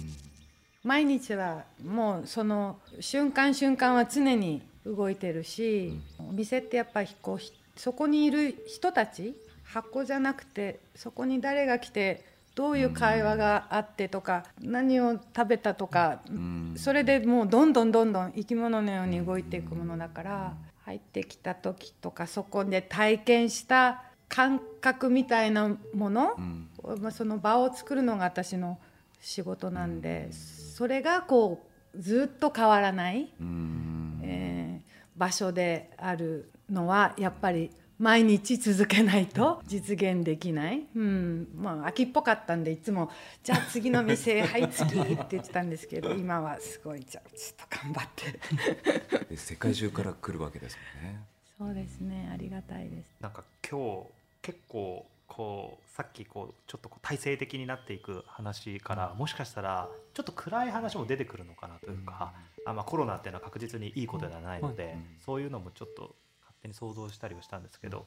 [0.83, 12.25] 毎日はもうその瞬間瞬間は常に動いてるし、お店ってやっぱりこうひそこにいる人たち箱じゃなくてそこに誰が来て
[12.61, 16.75] どういう会話があってとか、何を食べたとか、うん。
[16.77, 20.55] それでもうどんどんどんどん生き物のように動いていくものだから
[20.85, 26.69] 入ってきた時とかそこで体験した感覚みたいなもの、うん。
[27.01, 28.79] まあ、その場を作るのが私の
[29.23, 34.21] 仕事なんでそれがこうずっと変わらない、うん。
[34.23, 43.11] えー場所であるのはやっぱり毎日続けないと実現できない、うん、まあ秋っぽかったんでいつも
[43.45, 49.25] 「じゃあ次の店はい次」って言ってたんですけど 今はすごいじゃあちょっと頑張って。
[49.29, 51.21] で世界中から来るわけですもんね。
[51.59, 52.31] そうですね。
[52.33, 53.15] ありがたいです。
[53.21, 54.07] なんか今日
[54.41, 62.33] 結構こうさっきこうちょっとこう体制的になっていく話からもしかしたらちょっと暗い話も出てくるのかなというか、
[62.65, 65.17] あまあ、コロナっていうのは確実にいいことではないので、うん。
[65.21, 66.17] そういうのもちょっと勝
[66.63, 68.07] 手に想像したりはしたんですけど、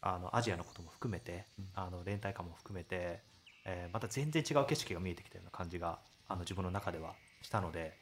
[0.00, 1.68] あのアジアのことも含めて、うん。
[1.74, 3.20] あの連帯感も含めて、
[3.64, 5.98] えーまた全然違う景色が見えてきたような感じが
[6.28, 7.96] あの自分の中ではしたので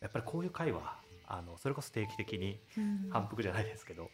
[0.00, 2.58] やっぱりこういう会はあのそれこそ定期的に
[3.10, 4.10] 反復じゃないですけど、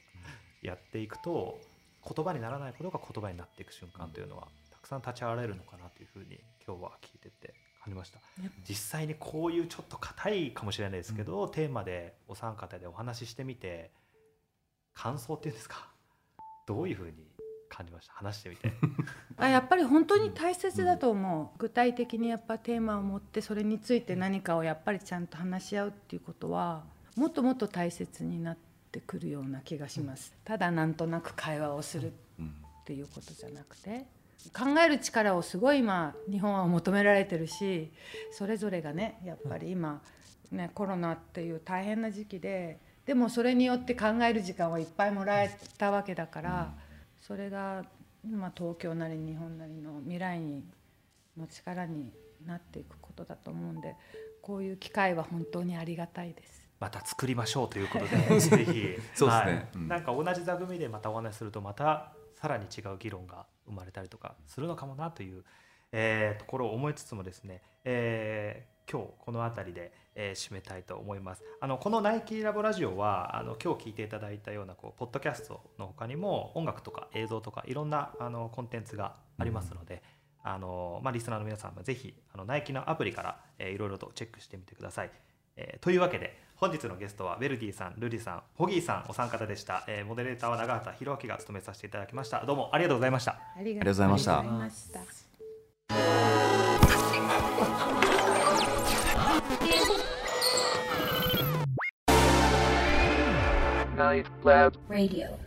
[0.63, 1.59] やっていくと
[2.07, 8.19] 言葉にならないことが言葉になっていく瞬間というのはたくさん立ち現れるのかなというふうに今日は聞いてて感じました。
[8.43, 13.91] ね実際にこういうちょっと硬いかもしれないですけど、テーマでお三方でお話ししてみて
[14.97, 15.89] 感想っていうんですか？
[16.67, 17.13] どういうふうに
[17.69, 18.15] 感じました？
[18.15, 18.73] 話してみて。
[19.37, 26.85] あやっぱり本当に大切だと思う、具体的にやっぱテーマを持ってそれについて何かをやっぱりちゃんと話し合うっていうことは
[27.17, 28.57] もっともっと大切になっ
[28.91, 34.07] てくるような気がします、ただなんとなく会話をするうんっていうことじゃなくて
[34.57, 37.91] 考える力をすごい今日本は求められてるし
[38.31, 40.01] それぞれがねやっぱり今、
[40.53, 46.75] ね、コロナっていう大変な時期ででもそれによって考える時間をいっぱいもらえたわけだから、
[47.21, 47.85] それが、
[48.29, 50.65] まあ、東京なり日本なりの未来に
[51.39, 52.13] の力に
[52.45, 53.95] なっていくことだと思うんで
[54.43, 56.67] こういう機会は本当にありがたいです。
[56.79, 58.99] また作りましょうということで ぜひ。
[59.15, 59.47] そうですね。
[59.47, 59.69] はい。
[59.75, 59.89] うん。
[59.89, 65.45] なんか同じ座組でまたお話しするとまたさらに違う議論が生まれたりとかするのかもなという、
[65.93, 71.43] えーところを思いつつもですね、えー今日この辺りで、えー締めたいと思います。
[71.61, 80.03] あのこのナイキラボラジオはあの今日聞いていただいたようなこうポッドキャストの他にも音楽とか映像とかいろんなあのコンテンツがありますので、
[80.43, 85.11] あのまあ、リスナーの皆さんもぜひあのナイキのアプリから、えーいろいろとチェックしてみてください。
[85.57, 92.47] えーというわけで本日のゲストはベルディさん、ルリさん、ホギーさんお三方でした、えーモデレーターは長畑弘明が務めさせていただきました。
[92.47, 93.33] どうもありがとうございました。
[93.33, 94.43] ありがとうございました
[103.97, 105.39] Midnight Lab Radio.